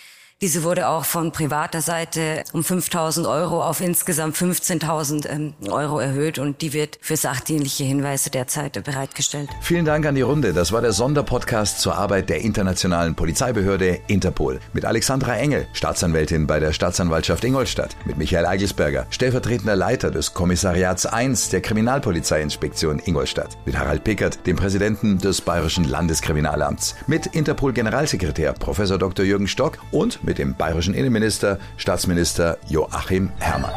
Diese 0.42 0.64
wurde 0.64 0.88
auch 0.88 1.04
von 1.04 1.34
privater 1.34 1.82
Seite 1.82 2.46
um 2.54 2.62
5.000 2.62 3.30
Euro 3.30 3.62
auf 3.62 3.82
insgesamt 3.82 4.38
15.000 4.38 5.28
ähm, 5.28 5.54
Euro 5.70 6.00
erhöht 6.00 6.40
und 6.40 6.62
die 6.62 6.72
wird 6.72 6.98
für 7.02 7.18
sachdienliche 7.18 7.84
Hinweise 7.84 8.30
derzeit 8.30 8.82
bereitgestellt. 8.86 9.50
Vielen 9.60 9.84
Dank 9.84 10.06
an 10.06 10.16
die 10.16 10.22
Runde. 10.22 10.54
Das 10.54 10.72
war 10.72 10.80
der 10.80 10.94
Sonderpodcast 10.94 11.82
zur 11.82 11.96
Arbeit 11.96 12.30
der 12.30 12.40
internationalen 12.40 13.16
Polizeibehörde 13.16 14.00
Interpol 14.08 14.62
mit 14.72 14.86
Alexandra 14.86 15.36
Engel, 15.36 15.68
Staatsanwältin 15.74 16.48
bei 16.48 16.62
der 16.62 16.72
Staatsanwaltschaft 16.72 17.44
Ingolstadt, 17.44 17.98
mit 18.06 18.18
Michael 18.18 18.46
Eigelsberger, 18.46 19.08
stellvertretender 19.10 19.76
Leiter 19.76 20.10
des 20.10 20.34
Kommissariats 20.34 21.06
1 21.06 21.50
der 21.50 21.60
Kriminalpolizeiinspektion 21.60 23.02
Ingolstadt, 23.04 23.58
mit 23.66 23.78
Harald 23.78 24.06
Pickert, 24.06 24.48
dem 24.48 24.56
Präsidenten 24.56 25.18
des 25.18 25.42
Bayerischen 25.42 25.84
Landeskriminalamts, 25.84 26.96
mit 27.08 27.26
Interpol-Generalsekretär 27.26 28.54
Prof. 28.54 28.78
Dr. 28.78 29.26
Jürgen 29.26 29.50
Stock 29.50 29.80
und 29.92 30.24
mit 30.30 30.38
dem 30.38 30.54
bayerischen 30.54 30.94
Innenminister, 30.94 31.58
Staatsminister 31.76 32.60
Joachim 32.70 33.32
Herrmann. 33.40 33.74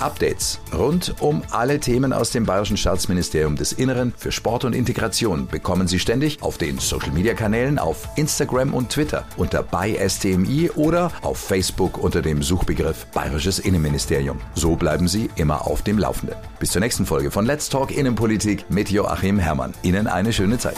Updates 0.00 0.58
rund 0.72 1.14
um 1.20 1.42
alle 1.50 1.78
Themen 1.78 2.12
aus 2.12 2.30
dem 2.30 2.46
Bayerischen 2.46 2.76
Staatsministerium 2.76 3.54
des 3.54 3.72
Inneren 3.72 4.12
für 4.16 4.32
Sport 4.32 4.64
und 4.64 4.74
Integration 4.74 5.46
bekommen 5.46 5.86
Sie 5.86 6.00
ständig 6.00 6.42
auf 6.42 6.58
den 6.58 6.78
Social 6.78 7.12
Media 7.12 7.34
Kanälen 7.34 7.78
auf 7.78 8.08
Instagram 8.16 8.74
und 8.74 8.90
Twitter 8.90 9.24
unter 9.36 9.62
bei 9.62 9.94
STMI 10.08 10.70
oder 10.74 11.12
auf 11.22 11.38
Facebook 11.38 12.02
unter 12.02 12.22
dem 12.22 12.42
Suchbegriff 12.42 13.06
Bayerisches 13.14 13.60
Innenministerium. 13.60 14.40
So 14.54 14.74
bleiben 14.74 15.06
Sie 15.06 15.30
immer 15.36 15.66
auf 15.66 15.82
dem 15.82 15.98
Laufenden. 15.98 16.36
Bis 16.58 16.72
zur 16.72 16.80
nächsten 16.80 17.06
Folge 17.06 17.30
von 17.30 17.46
Let's 17.46 17.68
Talk 17.68 17.96
Innenpolitik 17.96 18.64
mit 18.68 18.90
Joachim 18.90 19.38
Herrmann. 19.38 19.74
Ihnen 19.82 20.08
eine 20.08 20.32
schöne 20.32 20.58
Zeit. 20.58 20.76